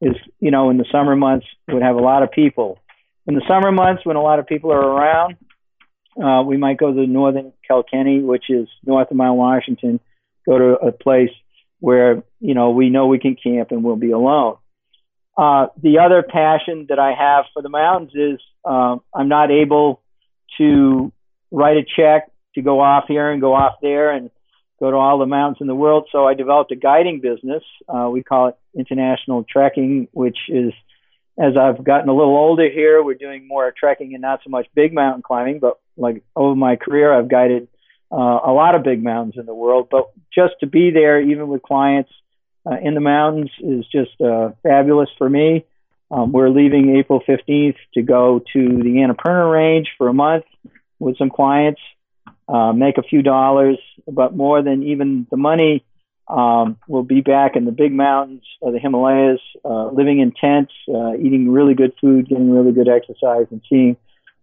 is, 0.01 0.15
you 0.41 0.51
know, 0.51 0.71
in 0.71 0.79
the 0.79 0.87
summer 0.91 1.17
months 1.17 1.47
would 1.69 1.83
have 1.83 1.97
a 1.97 2.01
lot 2.01 2.23
of 2.23 2.31
people. 2.31 2.79
In 3.27 3.35
the 3.35 3.43
summer 3.47 3.71
months, 3.73 4.07
when 4.07 4.17
a 4.17 4.23
lot 4.23 4.39
of 4.39 4.47
people 4.47 4.73
are 4.73 4.81
around, 4.81 5.37
uh, 6.23 6.43
we 6.43 6.57
might 6.57 6.79
go 6.79 6.93
to 6.93 7.07
northern 7.07 7.53
Kilkenny, 7.67 8.21
which 8.21 8.45
is 8.49 8.69
north 8.85 9.11
of 9.11 9.17
Mount 9.17 9.37
Washington, 9.37 10.01
go 10.47 10.59
to 10.59 10.75
a 10.75 10.93
place 10.93 11.31
where 11.81 12.23
you 12.41 12.55
know 12.55 12.71
we 12.71 12.91
know 12.91 13.07
we 13.07 13.19
can 13.19 13.37
camp 13.37 13.71
and 13.71 13.83
we'll 13.83 13.97
be 13.97 14.13
alone. 14.13 14.57
Uh, 15.37 15.69
the 15.83 15.99
other 15.99 16.23
passion 16.23 16.87
that 16.89 16.99
I 16.99 17.15
have 17.15 17.47
for 17.55 17.63
the 17.63 17.69
mountains 17.69 18.13
is 18.15 18.41
uh, 18.65 18.97
I'm 19.15 19.29
not 19.29 19.51
able 19.51 20.03
to 20.59 21.13
write 21.51 21.79
a 21.79 21.85
check 21.85 22.31
to 22.55 22.63
go 22.63 22.81
off 22.81 23.05
here 23.09 23.31
and 23.31 23.41
go 23.41 23.55
off 23.55 23.77
there 23.81 24.11
and 24.11 24.31
go 24.79 24.91
to 24.91 24.97
all 24.97 25.19
the 25.19 25.27
mountains 25.27 25.59
in 25.61 25.67
the 25.67 25.75
world. 25.75 26.09
So 26.13 26.27
I 26.27 26.35
developed 26.35 26.73
a 26.73 26.77
guiding 26.77 27.21
business. 27.21 27.63
Uh, 27.89 28.11
we 28.11 28.23
call 28.23 28.49
it 28.49 28.57
International 28.75 29.45
Trekking, 29.49 30.09
which 30.13 30.39
is 30.49 30.73
as 31.39 31.57
I've 31.57 31.83
gotten 31.83 32.09
a 32.09 32.15
little 32.15 32.37
older 32.37 32.69
here, 32.71 33.03
we're 33.03 33.15
doing 33.15 33.49
more 33.49 33.73
trekking 33.77 34.13
and 34.13 34.21
not 34.21 34.41
so 34.45 34.51
much 34.51 34.67
big 34.75 34.93
mountain 34.93 35.23
climbing. 35.23 35.61
But 35.61 35.79
like 35.97 36.23
over 36.37 36.55
my 36.55 36.77
career, 36.77 37.13
I've 37.13 37.29
guided 37.29 37.69
uh, 38.13 38.41
a 38.45 38.53
lot 38.53 38.75
of 38.75 38.83
big 38.83 39.03
mountains 39.03 39.35
in 39.39 39.47
the 39.47 39.55
world. 39.55 39.89
But 39.91 40.11
just 40.35 40.55
to 40.61 40.67
be 40.67 40.91
there, 40.91 41.21
even 41.21 41.49
with 41.49 41.63
clients 41.63 42.11
uh, 42.67 42.77
in 42.83 42.95
the 42.95 43.01
mountains, 43.01 43.51
is 43.61 43.87
just 43.91 44.21
uh, 44.21 44.51
fabulous 44.63 45.09
for 45.17 45.29
me. 45.29 45.65
Um, 46.11 46.31
we're 46.31 46.51
leaving 46.51 46.97
April 46.97 47.23
15th 47.27 47.77
to 47.95 48.03
go 48.03 48.43
to 48.53 48.69
the 48.69 48.97
Annapurna 49.01 49.51
Range 49.51 49.89
for 49.97 50.09
a 50.09 50.13
month 50.13 50.45
with 50.99 51.17
some 51.17 51.31
clients, 51.31 51.81
uh, 52.49 52.73
make 52.73 52.99
a 52.99 53.03
few 53.03 53.23
dollars, 53.23 53.79
but 54.07 54.37
more 54.37 54.63
than 54.63 54.83
even 54.83 55.27
the 55.31 55.39
money, 55.39 55.85
um, 56.29 56.79
we'll 56.87 57.03
be 57.03 57.21
back 57.21 57.57
in 57.57 57.65
the 57.65 57.73
big 57.73 57.93
mountains 57.93 58.43
of 58.63 58.73
the 58.73 58.79
Himalayas, 58.79 59.41
uh, 59.65 59.89
living 59.89 60.21
in 60.21 60.33
tents, 60.33 60.73
uh, 60.89 61.15
eating 61.15 61.51
really 61.51 61.75
good 61.75 61.93
food, 62.01 62.29
getting 62.29 62.51
really 62.51 62.73
good 62.73 62.89
exercise, 62.89 63.47
and 63.51 63.61
seeing 63.69 63.97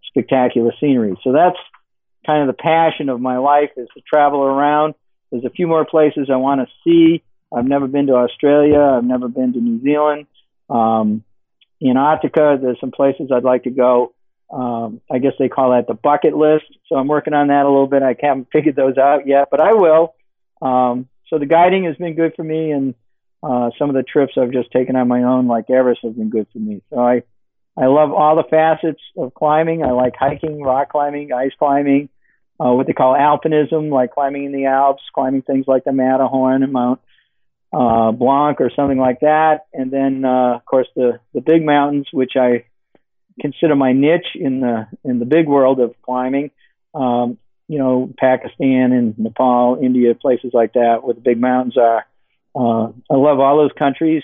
spectacular 0.08 0.74
scenery. 0.80 1.18
So 1.24 1.32
that's 1.32 1.58
kind 2.26 2.48
of 2.48 2.56
the 2.56 2.62
passion 2.62 3.10
of 3.10 3.20
my 3.20 3.38
life 3.38 3.72
is 3.78 3.88
to 3.96 4.02
travel 4.02 4.44
around. 4.44 4.96
There's 5.32 5.46
a 5.46 5.50
few 5.50 5.68
more 5.68 5.86
places 5.86 6.30
I 6.32 6.38
want 6.38 6.62
to 6.62 6.68
see. 6.84 7.24
I've 7.56 7.66
never 7.66 7.88
been 7.88 8.08
to 8.08 8.16
Australia. 8.16 8.80
I've 8.80 9.04
never 9.04 9.28
been 9.28 9.54
to 9.54 9.60
New 9.60 9.82
Zealand. 9.82 10.28
Um, 10.70 11.24
in 11.82 11.92
Antarctica, 11.92 12.58
there's 12.62 12.80
some 12.80 12.92
places 12.92 13.32
I'd 13.34 13.44
like 13.44 13.64
to 13.64 13.70
go. 13.70 14.14
Um, 14.52 15.02
I 15.10 15.20
guess 15.20 15.34
they 15.38 15.50
call 15.50 15.72
that 15.72 15.88
the 15.88 15.94
bucket 15.94 16.36
list. 16.36 16.66
So 16.88 16.96
I'm 16.96 17.08
working 17.08 17.34
on 17.34 17.48
that 17.48 17.66
a 17.66 17.70
little 17.70 17.88
bit. 17.88 18.04
I 18.04 18.16
haven't 18.20 18.50
figured 18.54 18.76
those 18.76 18.98
out 18.98 19.28
yet, 19.28 19.48
but 19.52 19.62
I 19.62 19.74
will. 19.74 20.16
Um, 20.62 21.08
so 21.28 21.38
the 21.38 21.46
guiding 21.46 21.86
has 21.86 21.96
been 21.96 22.16
good 22.16 22.34
for 22.36 22.44
me, 22.44 22.72
and 22.72 22.96
uh, 23.44 23.70
some 23.78 23.90
of 23.90 23.96
the 23.96 24.04
trips 24.04 24.34
I've 24.38 24.52
just 24.52 24.72
taken 24.72 24.96
on 24.96 25.08
my 25.08 25.24
own, 25.24 25.48
like 25.48 25.70
Everest, 25.70 26.02
have 26.04 26.16
been 26.16 26.30
good 26.30 26.48
for 26.52 26.60
me. 26.60 26.82
So 26.90 27.00
I 27.00 27.24
I 27.80 27.86
love 27.86 28.12
all 28.12 28.36
the 28.36 28.44
facets 28.44 29.02
of 29.18 29.34
climbing. 29.34 29.84
I 29.84 29.92
like 29.92 30.16
hiking, 30.18 30.62
rock 30.62 30.90
climbing, 30.90 31.32
ice 31.32 31.54
climbing, 31.58 32.10
uh, 32.60 32.74
what 32.74 32.88
they 32.88 32.94
call 32.94 33.16
alpinism, 33.16 33.90
like 33.90 34.12
climbing 34.12 34.44
in 34.44 34.52
the 34.52 34.66
Alps, 34.66 35.04
climbing 35.14 35.44
things 35.44 35.66
like 35.66 35.86
the 35.86 35.94
Matterhorn 35.94 36.62
and 36.64 36.74
Mount 36.74 37.00
uh, 37.72 38.12
Blanc 38.12 38.60
or 38.60 38.70
something 38.76 38.98
like 38.98 39.22
that. 39.22 39.68
And 39.74 39.92
then, 39.92 40.26
uh, 40.26 40.56
of 40.56 40.66
course, 40.66 40.88
the 40.96 41.20
the 41.34 41.42
big 41.42 41.64
mountains, 41.64 42.08
which 42.12 42.34
I 42.36 42.66
consider 43.40 43.76
my 43.76 43.94
niche 43.94 44.36
in 44.36 44.60
the 44.60 44.88
in 45.06 45.20
the 45.20 45.26
big 45.26 45.48
world 45.48 45.80
of 45.80 45.96
climbing. 46.02 46.52
Um, 46.94 47.38
you 47.70 47.78
know, 47.78 48.12
Pakistan 48.18 48.92
and 48.92 49.18
Nepal, 49.18 49.80
India, 49.82 50.16
places 50.16 50.52
like 50.54 50.74
that, 50.74 51.04
where 51.04 51.14
the 51.14 51.22
big 51.22 51.40
mountains 51.40 51.78
are. 51.78 52.06
Uh, 52.56 52.92
I 53.10 53.16
love 53.16 53.40
all 53.40 53.58
those 53.58 53.72
countries. 53.78 54.24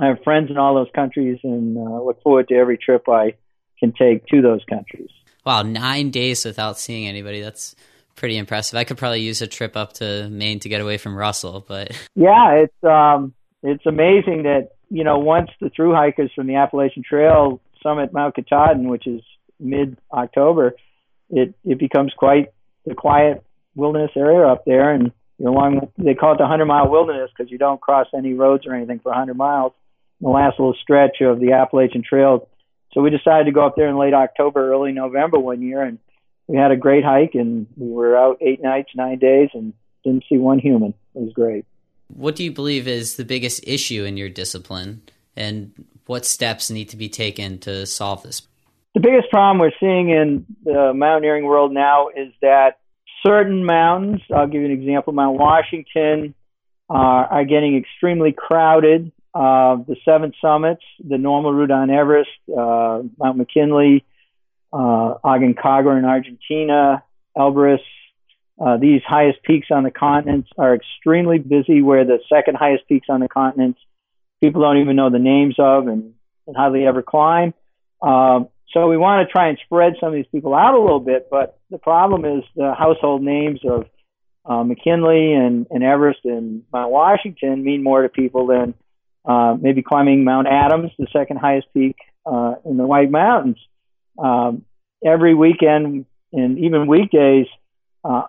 I 0.00 0.06
have 0.06 0.22
friends 0.24 0.50
in 0.50 0.58
all 0.58 0.74
those 0.74 0.90
countries 0.94 1.38
and 1.44 1.76
uh, 1.76 2.02
look 2.02 2.22
forward 2.22 2.48
to 2.48 2.54
every 2.54 2.78
trip 2.78 3.08
I 3.08 3.34
can 3.78 3.92
take 3.92 4.26
to 4.26 4.42
those 4.42 4.64
countries. 4.68 5.10
Wow, 5.44 5.62
nine 5.62 6.10
days 6.10 6.44
without 6.44 6.78
seeing 6.78 7.06
anybody. 7.06 7.40
That's 7.40 7.76
pretty 8.16 8.36
impressive. 8.36 8.76
I 8.76 8.84
could 8.84 8.98
probably 8.98 9.20
use 9.20 9.42
a 9.42 9.46
trip 9.46 9.76
up 9.76 9.94
to 9.94 10.28
Maine 10.30 10.60
to 10.60 10.68
get 10.68 10.80
away 10.80 10.96
from 10.96 11.16
Russell, 11.16 11.64
but 11.66 11.90
yeah, 12.14 12.54
it's 12.54 12.84
um, 12.84 13.34
it's 13.62 13.84
amazing 13.86 14.44
that 14.44 14.70
you 14.90 15.04
know 15.04 15.18
once 15.18 15.50
the 15.60 15.70
through 15.70 15.94
hikers 15.94 16.30
from 16.34 16.46
the 16.46 16.56
Appalachian 16.56 17.02
Trail 17.08 17.60
summit 17.82 18.12
Mount 18.12 18.34
Katahdin, 18.34 18.88
which 18.88 19.06
is 19.06 19.20
mid 19.60 19.98
October, 20.12 20.74
it 21.30 21.54
it 21.64 21.78
becomes 21.78 22.12
quite 22.16 22.48
the 22.86 22.94
quiet 22.94 23.44
wilderness 23.74 24.12
area 24.16 24.46
up 24.46 24.64
there, 24.64 24.92
and 24.92 25.12
you're 25.38 25.50
along. 25.50 25.88
They 25.98 26.14
call 26.14 26.32
it 26.32 26.38
the 26.38 26.46
hundred 26.46 26.66
mile 26.66 26.88
wilderness 26.88 27.30
because 27.36 27.52
you 27.52 27.58
don't 27.58 27.80
cross 27.80 28.06
any 28.16 28.32
roads 28.32 28.66
or 28.66 28.74
anything 28.74 29.00
for 29.00 29.12
a 29.12 29.14
hundred 29.14 29.36
miles 29.36 29.72
the 30.24 30.30
last 30.30 30.58
little 30.58 30.74
stretch 30.80 31.20
of 31.20 31.38
the 31.38 31.52
Appalachian 31.52 32.02
Trail. 32.02 32.48
So 32.92 33.02
we 33.02 33.10
decided 33.10 33.44
to 33.44 33.52
go 33.52 33.66
up 33.66 33.76
there 33.76 33.88
in 33.88 33.98
late 33.98 34.14
October, 34.14 34.72
early 34.72 34.90
November 34.92 35.38
one 35.38 35.60
year, 35.60 35.82
and 35.82 35.98
we 36.46 36.56
had 36.56 36.70
a 36.70 36.76
great 36.76 37.04
hike, 37.04 37.34
and 37.34 37.66
we 37.76 37.90
were 37.90 38.16
out 38.16 38.38
eight 38.40 38.62
nights, 38.62 38.90
nine 38.96 39.18
days, 39.18 39.50
and 39.52 39.74
didn't 40.02 40.24
see 40.28 40.38
one 40.38 40.58
human. 40.58 40.94
It 41.14 41.20
was 41.20 41.32
great. 41.34 41.66
What 42.08 42.36
do 42.36 42.44
you 42.44 42.52
believe 42.52 42.88
is 42.88 43.16
the 43.16 43.24
biggest 43.24 43.64
issue 43.66 44.04
in 44.04 44.16
your 44.16 44.30
discipline, 44.30 45.02
and 45.36 45.72
what 46.06 46.24
steps 46.24 46.70
need 46.70 46.88
to 46.90 46.96
be 46.96 47.10
taken 47.10 47.58
to 47.60 47.84
solve 47.84 48.22
this? 48.22 48.42
The 48.94 49.00
biggest 49.00 49.28
problem 49.28 49.58
we're 49.58 49.72
seeing 49.78 50.08
in 50.08 50.46
the 50.62 50.94
mountaineering 50.94 51.44
world 51.44 51.72
now 51.72 52.08
is 52.08 52.32
that 52.40 52.78
certain 53.26 53.66
mountains, 53.66 54.22
I'll 54.34 54.46
give 54.46 54.62
you 54.62 54.68
an 54.68 54.72
example, 54.72 55.12
Mount 55.12 55.38
Washington, 55.38 56.34
uh, 56.88 56.92
are 56.92 57.44
getting 57.44 57.76
extremely 57.76 58.32
crowded 58.32 59.10
uh, 59.34 59.76
the 59.76 59.96
seven 60.04 60.32
summits, 60.40 60.82
the 61.06 61.18
normal 61.18 61.52
route 61.52 61.70
on 61.70 61.90
Everest, 61.90 62.30
uh, 62.48 63.02
Mount 63.18 63.36
McKinley, 63.36 64.04
uh, 64.72 65.14
Aconcagua 65.24 65.98
in 65.98 66.04
Argentina, 66.04 67.02
Elbrus. 67.36 67.80
Uh, 68.64 68.76
these 68.76 69.02
highest 69.04 69.42
peaks 69.42 69.68
on 69.72 69.82
the 69.82 69.90
continents 69.90 70.48
are 70.56 70.74
extremely 70.74 71.38
busy, 71.38 71.82
where 71.82 72.04
the 72.04 72.20
second 72.32 72.56
highest 72.56 72.86
peaks 72.86 73.08
on 73.10 73.20
the 73.20 73.28
continents 73.28 73.80
people 74.44 74.60
don't 74.60 74.76
even 74.78 74.94
know 74.94 75.08
the 75.08 75.18
names 75.18 75.56
of 75.58 75.88
and, 75.88 76.12
and 76.46 76.56
hardly 76.56 76.86
ever 76.86 77.02
climb. 77.02 77.54
Um, 78.02 78.48
so 78.72 78.88
we 78.88 78.98
want 78.98 79.26
to 79.26 79.32
try 79.32 79.48
and 79.48 79.58
spread 79.64 79.94
some 79.98 80.08
of 80.08 80.14
these 80.14 80.26
people 80.30 80.54
out 80.54 80.74
a 80.74 80.80
little 80.80 81.00
bit, 81.00 81.28
but 81.30 81.58
the 81.70 81.78
problem 81.78 82.24
is 82.24 82.44
the 82.54 82.74
household 82.74 83.22
names 83.22 83.60
of 83.64 83.86
uh, 84.44 84.62
McKinley 84.62 85.32
and, 85.32 85.66
and 85.70 85.82
Everest 85.82 86.20
and 86.24 86.64
Mount 86.72 86.90
Washington 86.90 87.64
mean 87.64 87.82
more 87.82 88.02
to 88.02 88.08
people 88.10 88.46
than 88.46 88.74
uh, 89.54 89.56
maybe 89.60 89.82
climbing 89.82 90.24
Mount 90.24 90.46
Adams, 90.46 90.90
the 90.98 91.06
second 91.12 91.38
highest 91.38 91.68
peak 91.74 91.96
uh, 92.26 92.54
in 92.64 92.76
the 92.76 92.86
White 92.86 93.10
Mountains. 93.10 93.58
Um, 94.18 94.64
every 95.04 95.34
weekend 95.34 96.06
and 96.32 96.58
even 96.58 96.86
weekdays, 96.86 97.46
uh, 98.04 98.24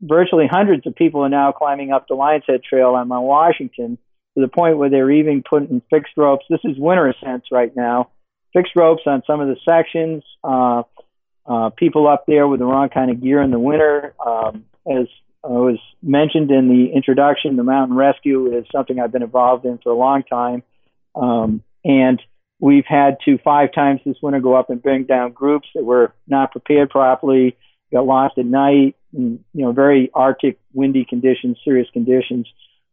virtually 0.00 0.46
hundreds 0.50 0.86
of 0.86 0.94
people 0.94 1.22
are 1.22 1.28
now 1.28 1.52
climbing 1.52 1.92
up 1.92 2.08
the 2.08 2.14
Lions 2.14 2.44
Head 2.46 2.62
Trail 2.62 2.90
on 2.90 3.08
Mount 3.08 3.24
Washington 3.24 3.98
to 4.34 4.40
the 4.40 4.48
point 4.48 4.78
where 4.78 4.90
they're 4.90 5.10
even 5.10 5.42
putting 5.48 5.82
fixed 5.90 6.14
ropes. 6.16 6.44
This 6.48 6.60
is 6.64 6.76
winter 6.78 7.08
ascents 7.08 7.48
right 7.52 7.74
now. 7.76 8.10
Fixed 8.52 8.74
ropes 8.76 9.02
on 9.06 9.22
some 9.26 9.40
of 9.40 9.48
the 9.48 9.56
sections. 9.68 10.22
Uh, 10.42 10.82
uh, 11.44 11.70
people 11.70 12.06
up 12.06 12.24
there 12.26 12.46
with 12.46 12.60
the 12.60 12.66
wrong 12.66 12.88
kind 12.88 13.10
of 13.10 13.20
gear 13.20 13.42
in 13.42 13.50
the 13.50 13.58
winter. 13.58 14.14
Um, 14.24 14.64
as 14.86 15.06
uh, 15.44 15.48
was 15.48 15.78
mentioned 16.02 16.50
in 16.50 16.68
the 16.68 16.92
introduction, 16.94 17.56
the 17.56 17.64
mountain 17.64 17.96
rescue 17.96 18.56
is 18.56 18.64
something 18.72 19.00
I've 19.00 19.12
been 19.12 19.22
involved 19.22 19.64
in 19.64 19.78
for 19.78 19.90
a 19.90 19.96
long 19.96 20.22
time. 20.22 20.62
Um, 21.14 21.62
and 21.84 22.22
we've 22.60 22.86
had 22.86 23.18
to 23.24 23.38
five 23.38 23.72
times 23.72 24.00
this 24.04 24.16
winter 24.22 24.40
go 24.40 24.54
up 24.54 24.70
and 24.70 24.80
bring 24.80 25.04
down 25.04 25.32
groups 25.32 25.68
that 25.74 25.84
were 25.84 26.14
not 26.28 26.52
prepared 26.52 26.90
properly, 26.90 27.56
got 27.92 28.06
lost 28.06 28.38
at 28.38 28.46
night, 28.46 28.96
and, 29.12 29.44
you 29.52 29.64
know, 29.64 29.72
very 29.72 30.10
Arctic, 30.14 30.58
windy 30.72 31.04
conditions, 31.04 31.58
serious 31.64 31.88
conditions. 31.92 32.46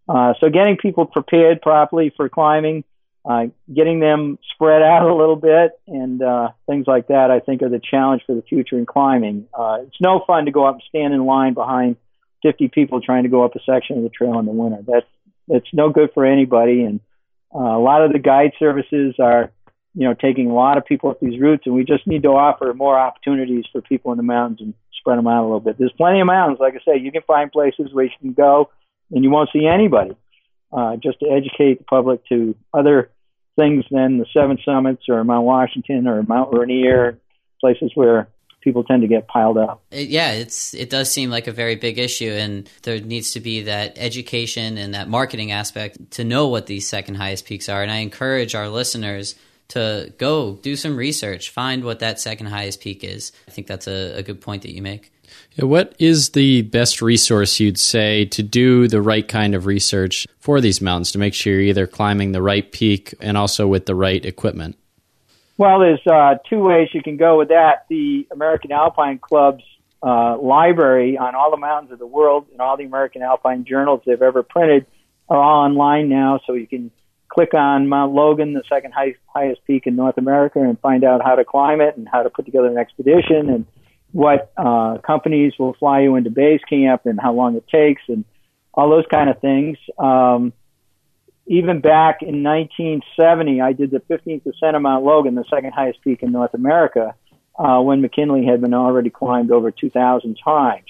Uh, 0.07 0.33
so 0.39 0.49
getting 0.49 0.75
people 0.75 1.05
prepared 1.05 1.61
properly 1.61 2.11
for 2.17 2.27
climbing, 2.29 2.83
uh, 3.29 3.45
getting 3.73 3.99
them 3.99 4.39
spread 4.53 4.81
out 4.81 5.07
a 5.07 5.15
little 5.15 5.35
bit, 5.35 5.79
and 5.87 6.21
uh, 6.21 6.49
things 6.65 6.87
like 6.87 7.09
that, 7.09 7.29
I 7.29 7.39
think, 7.39 7.61
are 7.61 7.69
the 7.69 7.79
challenge 7.79 8.23
for 8.25 8.33
the 8.33 8.41
future 8.41 8.77
in 8.77 8.87
climbing. 8.87 9.47
Uh, 9.53 9.79
it's 9.85 10.01
no 10.01 10.23
fun 10.25 10.45
to 10.45 10.51
go 10.51 10.65
up 10.65 10.75
and 10.75 10.83
stand 10.89 11.13
in 11.13 11.25
line 11.25 11.53
behind 11.53 11.97
50 12.43 12.69
people 12.69 13.01
trying 13.01 13.23
to 13.23 13.29
go 13.29 13.43
up 13.43 13.55
a 13.55 13.59
section 13.65 13.97
of 13.97 14.03
the 14.03 14.09
trail 14.09 14.39
in 14.39 14.45
the 14.45 14.51
winter. 14.51 14.79
That's 14.85 15.05
it's 15.47 15.73
no 15.73 15.89
good 15.89 16.11
for 16.13 16.25
anybody, 16.25 16.83
and 16.83 16.99
uh, 17.53 17.59
a 17.59 17.81
lot 17.81 18.03
of 18.03 18.13
the 18.13 18.19
guide 18.19 18.51
services 18.59 19.15
are 19.19 19.51
you 19.95 20.05
know, 20.05 20.13
taking 20.13 20.49
a 20.49 20.53
lot 20.53 20.77
of 20.77 20.85
people 20.85 21.09
up 21.09 21.19
these 21.19 21.39
routes, 21.39 21.63
and 21.65 21.75
we 21.75 21.83
just 21.83 22.05
need 22.05 22.23
to 22.23 22.29
offer 22.29 22.73
more 22.73 22.97
opportunities 22.97 23.65
for 23.71 23.81
people 23.81 24.11
in 24.11 24.17
the 24.17 24.23
mountains 24.23 24.61
and 24.61 24.73
spread 24.99 25.17
them 25.17 25.27
out 25.27 25.41
a 25.41 25.45
little 25.45 25.59
bit. 25.59 25.77
There's 25.77 25.91
plenty 25.97 26.21
of 26.21 26.27
mountains, 26.27 26.59
like 26.59 26.75
I 26.75 26.79
say, 26.85 26.99
you 26.99 27.11
can 27.11 27.23
find 27.23 27.51
places 27.51 27.89
where 27.91 28.05
you 28.05 28.11
can 28.19 28.33
go 28.33 28.69
and 29.11 29.23
you 29.23 29.29
won't 29.31 29.49
see 29.51 29.65
anybody. 29.65 30.15
Uh, 30.71 30.97
just 30.97 31.19
to 31.19 31.25
educate 31.27 31.79
the 31.79 31.83
public 31.85 32.25
to 32.27 32.55
other 32.73 33.09
things 33.57 33.83
than 33.89 34.19
the 34.19 34.25
Seven 34.31 34.59
Summits 34.63 35.03
or 35.09 35.23
Mount 35.23 35.45
Washington 35.45 36.07
or 36.07 36.21
Mount 36.21 36.53
Rainier, 36.53 37.17
places 37.59 37.91
where 37.95 38.29
people 38.61 38.83
tend 38.83 39.01
to 39.01 39.07
get 39.07 39.27
piled 39.27 39.57
up. 39.57 39.83
Yeah, 39.91 40.31
it's 40.31 40.73
it 40.73 40.89
does 40.89 41.11
seem 41.11 41.29
like 41.29 41.47
a 41.47 41.51
very 41.51 41.75
big 41.75 41.97
issue, 41.97 42.31
and 42.31 42.69
there 42.83 42.99
needs 42.99 43.31
to 43.31 43.39
be 43.39 43.63
that 43.63 43.97
education 43.97 44.77
and 44.77 44.93
that 44.93 45.09
marketing 45.09 45.51
aspect 45.51 46.11
to 46.11 46.23
know 46.23 46.47
what 46.47 46.67
these 46.67 46.87
second 46.87 47.15
highest 47.15 47.45
peaks 47.45 47.69
are. 47.69 47.81
And 47.81 47.91
I 47.91 47.97
encourage 47.97 48.55
our 48.55 48.69
listeners 48.69 49.35
to 49.69 50.11
go 50.17 50.53
do 50.55 50.75
some 50.75 50.97
research, 50.97 51.51
find 51.51 51.83
what 51.83 51.99
that 51.99 52.19
second 52.19 52.47
highest 52.47 52.81
peak 52.81 53.03
is. 53.03 53.31
I 53.47 53.51
think 53.51 53.67
that's 53.67 53.87
a, 53.87 54.17
a 54.17 54.23
good 54.23 54.41
point 54.41 54.63
that 54.63 54.73
you 54.73 54.81
make. 54.81 55.11
Yeah, 55.53 55.65
what 55.65 55.93
is 55.99 56.31
the 56.31 56.63
best 56.63 57.03
resource 57.03 57.59
you'd 57.59 57.79
say 57.79 58.25
to 58.25 58.41
do 58.41 58.87
the 58.87 59.01
right 59.01 59.27
kind 59.27 59.53
of 59.53 59.67
research 59.67 60.25
for 60.39 60.59
these 60.59 60.81
mountains 60.81 61.11
to 61.11 61.19
make 61.19 61.35
sure 61.35 61.53
you're 61.53 61.61
either 61.61 61.85
climbing 61.85 62.31
the 62.31 62.41
right 62.41 62.71
peak 62.71 63.13
and 63.19 63.37
also 63.37 63.67
with 63.67 63.85
the 63.85 63.95
right 63.95 64.25
equipment? 64.25 64.78
Well, 65.59 65.79
there's 65.79 65.99
uh, 66.07 66.35
two 66.49 66.59
ways 66.59 66.87
you 66.93 67.03
can 67.03 67.17
go 67.17 67.37
with 67.37 67.49
that. 67.49 67.83
The 67.89 68.25
American 68.31 68.71
Alpine 68.71 69.19
Club's 69.19 69.65
uh, 70.01 70.37
library 70.37 71.17
on 71.17 71.35
all 71.35 71.51
the 71.51 71.57
mountains 71.57 71.91
of 71.91 71.99
the 71.99 72.07
world 72.07 72.47
and 72.53 72.61
all 72.61 72.77
the 72.77 72.85
American 72.85 73.21
Alpine 73.21 73.65
journals 73.65 74.01
they've 74.05 74.21
ever 74.21 74.41
printed 74.41 74.85
are 75.27 75.35
all 75.35 75.65
online 75.65 76.07
now, 76.07 76.39
so 76.47 76.53
you 76.53 76.65
can 76.65 76.91
click 77.27 77.53
on 77.53 77.89
Mount 77.89 78.13
Logan, 78.13 78.53
the 78.53 78.63
second 78.69 78.93
high, 78.93 79.15
highest 79.27 79.59
peak 79.65 79.85
in 79.85 79.97
North 79.97 80.17
America, 80.17 80.61
and 80.61 80.79
find 80.79 81.03
out 81.03 81.21
how 81.21 81.35
to 81.35 81.43
climb 81.43 81.81
it 81.81 81.97
and 81.97 82.07
how 82.09 82.23
to 82.23 82.29
put 82.29 82.45
together 82.45 82.67
an 82.67 82.77
expedition 82.77 83.49
and 83.49 83.65
what 84.13 84.53
uh, 84.55 84.99
companies 85.05 85.51
will 85.59 85.73
fly 85.73 85.99
you 85.99 86.15
into 86.15 86.29
base 86.29 86.61
camp 86.69 87.01
and 87.03 87.19
how 87.19 87.33
long 87.33 87.57
it 87.57 87.67
takes 87.67 88.03
and 88.07 88.23
all 88.73 88.89
those 88.89 89.05
kind 89.11 89.29
of 89.29 89.41
things. 89.41 89.77
Um, 89.97 90.53
even 91.49 91.81
back 91.81 92.21
in 92.21 92.43
1970, 92.43 93.59
I 93.59 93.73
did 93.73 93.89
the 93.89 94.01
15th 94.01 94.45
ascent 94.45 94.75
of 94.75 94.83
Mount 94.83 95.03
Logan, 95.03 95.33
the 95.33 95.43
second 95.49 95.73
highest 95.73 95.99
peak 96.03 96.21
in 96.21 96.31
North 96.31 96.53
America, 96.53 97.15
uh, 97.57 97.81
when 97.81 98.01
McKinley 98.01 98.45
had 98.45 98.61
been 98.61 98.75
already 98.75 99.09
climbed 99.09 99.51
over 99.51 99.71
2,000 99.71 100.37
times. 100.45 100.85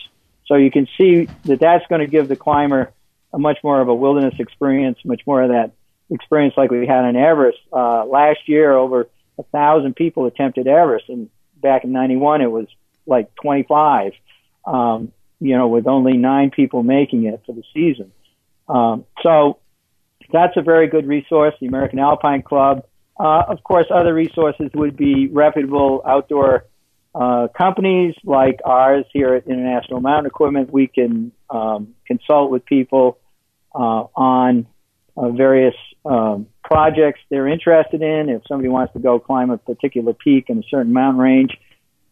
So 0.48 0.56
you 0.56 0.70
can 0.70 0.86
see 0.98 1.30
that 1.46 1.62
that's 1.62 1.88
going 1.88 2.02
to 2.02 2.08
give 2.08 2.28
the 2.28 2.36
climber 2.36 2.92
a 3.32 3.40
much 3.40 3.60
more 3.64 3.80
of 3.80 3.88
a 3.88 3.96
wilderness 3.96 4.34
experience, 4.38 4.98
much 5.06 5.22
more 5.26 5.42
of 5.42 5.50
that 5.50 5.72
experience 6.10 6.56
like 6.58 6.72
we 6.72 6.86
had 6.86 7.06
on 7.06 7.16
Everest. 7.16 7.60
Uh, 7.72 8.04
last 8.04 8.40
year, 8.48 8.74
over 8.74 9.08
a 9.38 9.44
thousand 9.44 9.96
people 9.96 10.26
attempted 10.26 10.68
Everest, 10.68 11.08
and 11.08 11.30
back 11.56 11.86
in 11.86 11.94
'91, 11.94 12.42
it 12.42 12.52
was 12.52 12.68
like 13.06 13.34
25. 13.36 14.12
Um, 14.66 15.14
you 15.40 15.56
know, 15.56 15.70
with 15.70 15.88
only 15.88 16.18
nine 16.18 16.52
people 16.52 16.84
making 16.84 17.24
it 17.24 17.42
for 17.46 17.54
the 17.54 17.64
season. 17.74 18.12
Um, 18.68 19.06
so 19.24 19.60
that's 20.32 20.56
a 20.58 20.62
very 20.62 20.88
good 20.88 21.08
resource. 21.08 21.54
The 21.60 21.68
American 21.68 22.00
Alpine 22.00 22.42
Club. 22.42 22.86
Uh, 23.20 23.44
of 23.48 23.64
course, 23.64 23.88
other 23.94 24.14
resources 24.14 24.70
would 24.74 24.96
be 24.96 25.28
reputable 25.28 26.02
outdoor 26.06 26.66
uh, 27.14 27.48
companies 27.58 28.16
like 28.24 28.60
ours 28.64 29.06
here 29.12 29.34
at 29.34 29.48
International 29.48 30.00
Mountain 30.00 30.28
Equipment. 30.28 30.72
We 30.72 30.88
can 30.88 31.32
um, 31.50 31.96
consult 32.06 32.52
with 32.52 32.66
people 32.66 33.18
uh, 33.76 34.06
on 34.16 34.68
uh, 35.18 35.30
various 35.30 35.76
um, 36.06 36.48
projects 36.64 37.20
they're 37.30 37.48
interested 37.48 38.02
in. 38.02 38.30
If 38.30 38.44
somebody 38.48 38.70
wants 38.70 38.94
to 38.94 39.00
go 39.00 39.20
climb 39.20 39.50
a 39.50 39.58
particular 39.58 40.14
peak 40.14 40.46
in 40.50 40.60
a 40.60 40.64
certain 40.70 40.94
mountain 40.94 41.20
range, 41.20 41.58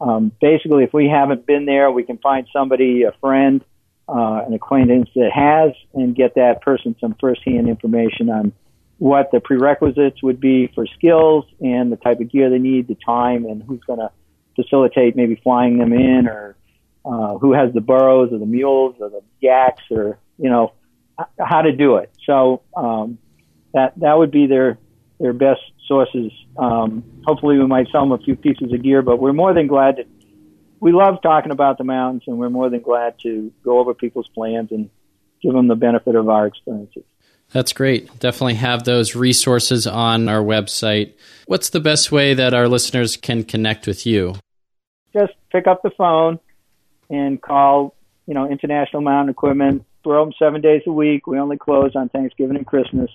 um, 0.01 0.31
basically, 0.41 0.83
if 0.83 0.93
we 0.93 1.07
haven't 1.07 1.45
been 1.45 1.65
there, 1.65 1.89
we 1.91 2.03
can 2.03 2.17
find 2.17 2.47
somebody, 2.51 3.03
a 3.03 3.11
friend, 3.19 3.63
uh, 4.09 4.43
an 4.45 4.53
acquaintance 4.53 5.09
that 5.15 5.31
has, 5.33 5.73
and 5.93 6.15
get 6.15 6.35
that 6.35 6.61
person 6.61 6.95
some 6.99 7.15
firsthand 7.19 7.67
information 7.67 8.29
on 8.29 8.53
what 8.99 9.29
the 9.31 9.39
prerequisites 9.39 10.23
would 10.23 10.39
be 10.39 10.67
for 10.73 10.87
skills 10.87 11.45
and 11.61 11.91
the 11.91 11.97
type 11.97 12.19
of 12.19 12.31
gear 12.31 12.49
they 12.49 12.57
need, 12.57 12.87
the 12.87 12.97
time, 13.05 13.45
and 13.45 13.61
who's 13.63 13.81
going 13.81 13.99
to 13.99 14.09
facilitate 14.55 15.15
maybe 15.15 15.35
flying 15.43 15.77
them 15.77 15.93
in, 15.93 16.27
or 16.27 16.55
uh, 17.05 17.37
who 17.37 17.53
has 17.53 17.73
the 17.73 17.81
burros 17.81 18.33
or 18.33 18.39
the 18.39 18.45
mules 18.45 18.95
or 18.99 19.09
the 19.09 19.21
yaks, 19.39 19.83
or 19.91 20.17
you 20.37 20.49
know 20.49 20.73
how 21.39 21.61
to 21.61 21.71
do 21.71 21.97
it. 21.97 22.11
So 22.25 22.61
um, 22.75 23.17
that 23.73 23.93
that 23.99 24.17
would 24.17 24.31
be 24.31 24.47
their 24.47 24.77
their 25.19 25.33
best 25.33 25.61
sources. 25.87 26.31
Um, 26.57 27.03
hopefully, 27.25 27.57
we 27.57 27.67
might 27.67 27.87
sell 27.91 28.01
them 28.01 28.11
a 28.11 28.17
few 28.17 28.35
pieces 28.35 28.73
of 28.73 28.81
gear, 28.81 29.01
but 29.01 29.19
we're 29.19 29.33
more 29.33 29.53
than 29.53 29.67
glad 29.67 29.97
to. 29.97 30.05
We 30.79 30.91
love 30.91 31.21
talking 31.21 31.51
about 31.51 31.77
the 31.77 31.83
mountains, 31.83 32.23
and 32.27 32.37
we're 32.37 32.49
more 32.49 32.69
than 32.69 32.81
glad 32.81 33.15
to 33.23 33.51
go 33.63 33.79
over 33.79 33.93
people's 33.93 34.27
plans 34.27 34.71
and 34.71 34.89
give 35.41 35.53
them 35.53 35.67
the 35.67 35.75
benefit 35.75 36.15
of 36.15 36.29
our 36.29 36.45
experiences. 36.45 37.03
That's 37.51 37.73
great. 37.73 38.19
Definitely 38.19 38.55
have 38.55 38.83
those 38.83 39.15
resources 39.15 39.87
on 39.87 40.27
our 40.27 40.41
website. 40.41 41.13
What's 41.45 41.69
the 41.69 41.79
best 41.79 42.11
way 42.11 42.33
that 42.33 42.53
our 42.53 42.67
listeners 42.67 43.15
can 43.15 43.43
connect 43.43 43.87
with 43.87 44.05
you? 44.05 44.35
Just 45.13 45.33
pick 45.51 45.65
up 45.65 45.81
the 45.81 45.91
phone 45.97 46.39
and 47.09 47.41
call, 47.41 47.95
you 48.25 48.33
know, 48.33 48.49
International 48.49 49.01
Mountain 49.01 49.29
Equipment. 49.29 49.85
We're 50.03 50.19
open 50.19 50.33
seven 50.37 50.61
days 50.61 50.81
a 50.85 50.91
week. 50.91 51.25
We 51.25 51.39
only 51.39 51.57
close 51.57 51.95
on 51.95 52.09
Thanksgiving 52.09 52.57
and 52.57 52.67
Christmas 52.67 53.09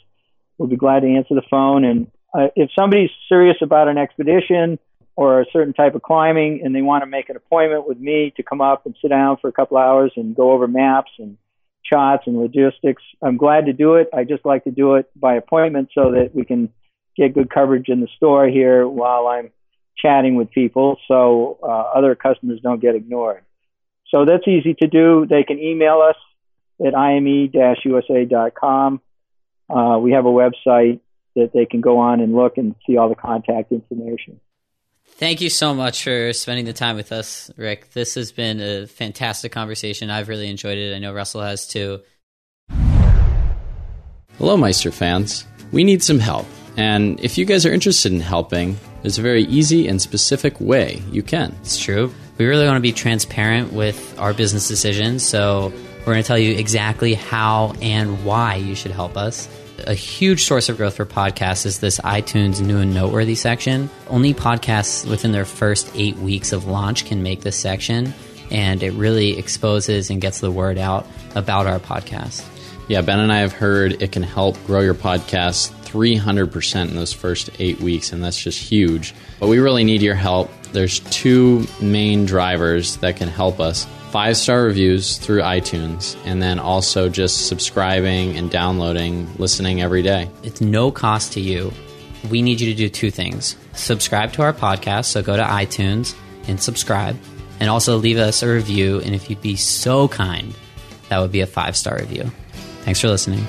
we'll 0.62 0.68
be 0.68 0.76
glad 0.76 1.00
to 1.00 1.08
answer 1.08 1.34
the 1.34 1.42
phone. 1.50 1.84
And 1.84 2.06
uh, 2.32 2.48
if 2.54 2.70
somebody's 2.78 3.10
serious 3.28 3.56
about 3.60 3.88
an 3.88 3.98
expedition 3.98 4.78
or 5.16 5.40
a 5.40 5.46
certain 5.52 5.74
type 5.74 5.94
of 5.94 6.02
climbing 6.02 6.62
and 6.64 6.74
they 6.74 6.82
want 6.82 7.02
to 7.02 7.06
make 7.06 7.28
an 7.28 7.36
appointment 7.36 7.86
with 7.86 7.98
me 7.98 8.32
to 8.36 8.42
come 8.42 8.60
up 8.60 8.86
and 8.86 8.96
sit 9.00 9.08
down 9.08 9.36
for 9.40 9.48
a 9.48 9.52
couple 9.52 9.76
hours 9.76 10.12
and 10.16 10.34
go 10.34 10.52
over 10.52 10.66
maps 10.66 11.10
and 11.18 11.36
shots 11.82 12.24
and 12.26 12.38
logistics, 12.38 13.02
I'm 13.22 13.36
glad 13.36 13.66
to 13.66 13.72
do 13.72 13.94
it. 13.96 14.08
I 14.14 14.24
just 14.24 14.44
like 14.44 14.64
to 14.64 14.70
do 14.70 14.94
it 14.94 15.10
by 15.14 15.34
appointment 15.34 15.90
so 15.94 16.12
that 16.12 16.34
we 16.34 16.44
can 16.44 16.70
get 17.16 17.34
good 17.34 17.50
coverage 17.50 17.88
in 17.88 18.00
the 18.00 18.08
store 18.16 18.46
here 18.48 18.88
while 18.88 19.26
I'm 19.26 19.50
chatting 19.96 20.36
with 20.36 20.50
people 20.50 20.96
so 21.06 21.58
uh, 21.62 21.66
other 21.66 22.14
customers 22.14 22.60
don't 22.62 22.80
get 22.80 22.94
ignored. 22.94 23.42
So 24.08 24.24
that's 24.24 24.48
easy 24.48 24.74
to 24.74 24.86
do. 24.88 25.26
They 25.28 25.42
can 25.42 25.58
email 25.58 26.00
us 26.00 26.16
at 26.84 26.94
ime-usa.com 26.94 28.40
uh, 29.72 29.98
we 29.98 30.12
have 30.12 30.26
a 30.26 30.30
website 30.30 31.00
that 31.34 31.52
they 31.54 31.64
can 31.64 31.80
go 31.80 31.98
on 31.98 32.20
and 32.20 32.34
look 32.34 32.58
and 32.58 32.74
see 32.86 32.98
all 32.98 33.08
the 33.08 33.14
contact 33.14 33.72
information. 33.72 34.38
Thank 35.16 35.40
you 35.40 35.50
so 35.50 35.72
much 35.72 36.02
for 36.02 36.32
spending 36.32 36.64
the 36.64 36.72
time 36.72 36.96
with 36.96 37.12
us, 37.12 37.50
Rick. 37.56 37.92
This 37.92 38.16
has 38.16 38.32
been 38.32 38.60
a 38.60 38.86
fantastic 38.88 39.52
conversation. 39.52 40.10
I've 40.10 40.28
really 40.28 40.50
enjoyed 40.50 40.78
it. 40.78 40.94
I 40.94 40.98
know 40.98 41.12
Russell 41.14 41.42
has 41.42 41.66
too. 41.66 42.00
Hello, 44.38 44.56
Meister 44.56 44.90
fans. 44.90 45.46
We 45.70 45.84
need 45.84 46.02
some 46.02 46.18
help. 46.18 46.46
And 46.76 47.20
if 47.20 47.38
you 47.38 47.44
guys 47.44 47.64
are 47.64 47.72
interested 47.72 48.12
in 48.12 48.20
helping, 48.20 48.78
There's 49.02 49.18
a 49.18 49.22
very 49.22 49.42
easy 49.44 49.88
and 49.88 50.00
specific 50.00 50.60
way 50.60 51.02
you 51.10 51.24
can. 51.24 51.54
It's 51.60 51.76
true. 51.76 52.12
We 52.38 52.46
really 52.46 52.66
want 52.66 52.76
to 52.76 52.80
be 52.80 52.92
transparent 52.92 53.72
with 53.72 54.18
our 54.18 54.32
business 54.32 54.68
decisions, 54.68 55.24
so 55.24 55.72
we're 56.00 56.12
going 56.12 56.22
to 56.22 56.26
tell 56.26 56.38
you 56.38 56.52
exactly 56.56 57.14
how 57.14 57.74
and 57.82 58.24
why 58.24 58.56
you 58.56 58.76
should 58.76 58.92
help 58.92 59.16
us. 59.16 59.48
A 59.86 59.94
huge 59.94 60.44
source 60.44 60.68
of 60.68 60.76
growth 60.76 60.94
for 60.94 61.04
podcasts 61.04 61.66
is 61.66 61.80
this 61.80 61.98
iTunes 62.00 62.60
new 62.60 62.78
and 62.78 62.94
noteworthy 62.94 63.34
section. 63.34 63.90
Only 64.08 64.32
podcasts 64.32 65.08
within 65.08 65.32
their 65.32 65.44
first 65.44 65.90
eight 65.94 66.16
weeks 66.18 66.52
of 66.52 66.66
launch 66.66 67.04
can 67.04 67.22
make 67.22 67.40
this 67.40 67.56
section, 67.56 68.14
and 68.50 68.82
it 68.82 68.92
really 68.92 69.36
exposes 69.38 70.08
and 70.08 70.20
gets 70.20 70.38
the 70.38 70.52
word 70.52 70.78
out 70.78 71.06
about 71.34 71.66
our 71.66 71.80
podcast. 71.80 72.46
Yeah, 72.86 73.00
Ben 73.00 73.18
and 73.18 73.32
I 73.32 73.38
have 73.38 73.52
heard 73.52 74.00
it 74.00 74.12
can 74.12 74.22
help 74.22 74.56
grow 74.66 74.80
your 74.80 74.94
podcast 74.94 75.72
300% 75.84 76.88
in 76.88 76.94
those 76.94 77.12
first 77.12 77.50
eight 77.58 77.80
weeks, 77.80 78.12
and 78.12 78.22
that's 78.22 78.40
just 78.40 78.60
huge. 78.60 79.14
But 79.40 79.48
we 79.48 79.58
really 79.58 79.84
need 79.84 80.02
your 80.02 80.14
help. 80.14 80.50
There's 80.72 81.00
two 81.00 81.66
main 81.80 82.24
drivers 82.24 82.98
that 82.98 83.16
can 83.16 83.28
help 83.28 83.58
us 83.58 83.86
five 84.12 84.36
star 84.36 84.62
reviews 84.62 85.16
through 85.16 85.40
iTunes, 85.40 86.16
and 86.26 86.40
then 86.40 86.58
also 86.58 87.08
just 87.08 87.48
subscribing 87.48 88.36
and 88.36 88.50
downloading, 88.50 89.26
listening 89.38 89.80
every 89.80 90.02
day. 90.02 90.30
It's 90.42 90.60
no 90.60 90.92
cost 90.92 91.32
to 91.32 91.40
you. 91.40 91.72
We 92.30 92.42
need 92.42 92.60
you 92.60 92.70
to 92.70 92.76
do 92.76 92.88
two 92.88 93.10
things 93.10 93.56
subscribe 93.72 94.34
to 94.34 94.42
our 94.42 94.52
podcast, 94.52 95.06
so 95.06 95.22
go 95.22 95.34
to 95.34 95.42
iTunes 95.42 96.14
and 96.46 96.60
subscribe, 96.60 97.16
and 97.58 97.70
also 97.70 97.96
leave 97.96 98.18
us 98.18 98.42
a 98.42 98.52
review. 98.52 99.00
And 99.00 99.14
if 99.14 99.30
you'd 99.30 99.40
be 99.40 99.56
so 99.56 100.08
kind, 100.08 100.54
that 101.08 101.18
would 101.18 101.32
be 101.32 101.40
a 101.40 101.46
five 101.46 101.74
star 101.76 101.96
review. 101.98 102.30
Thanks 102.82 103.00
for 103.00 103.08
listening. 103.08 103.46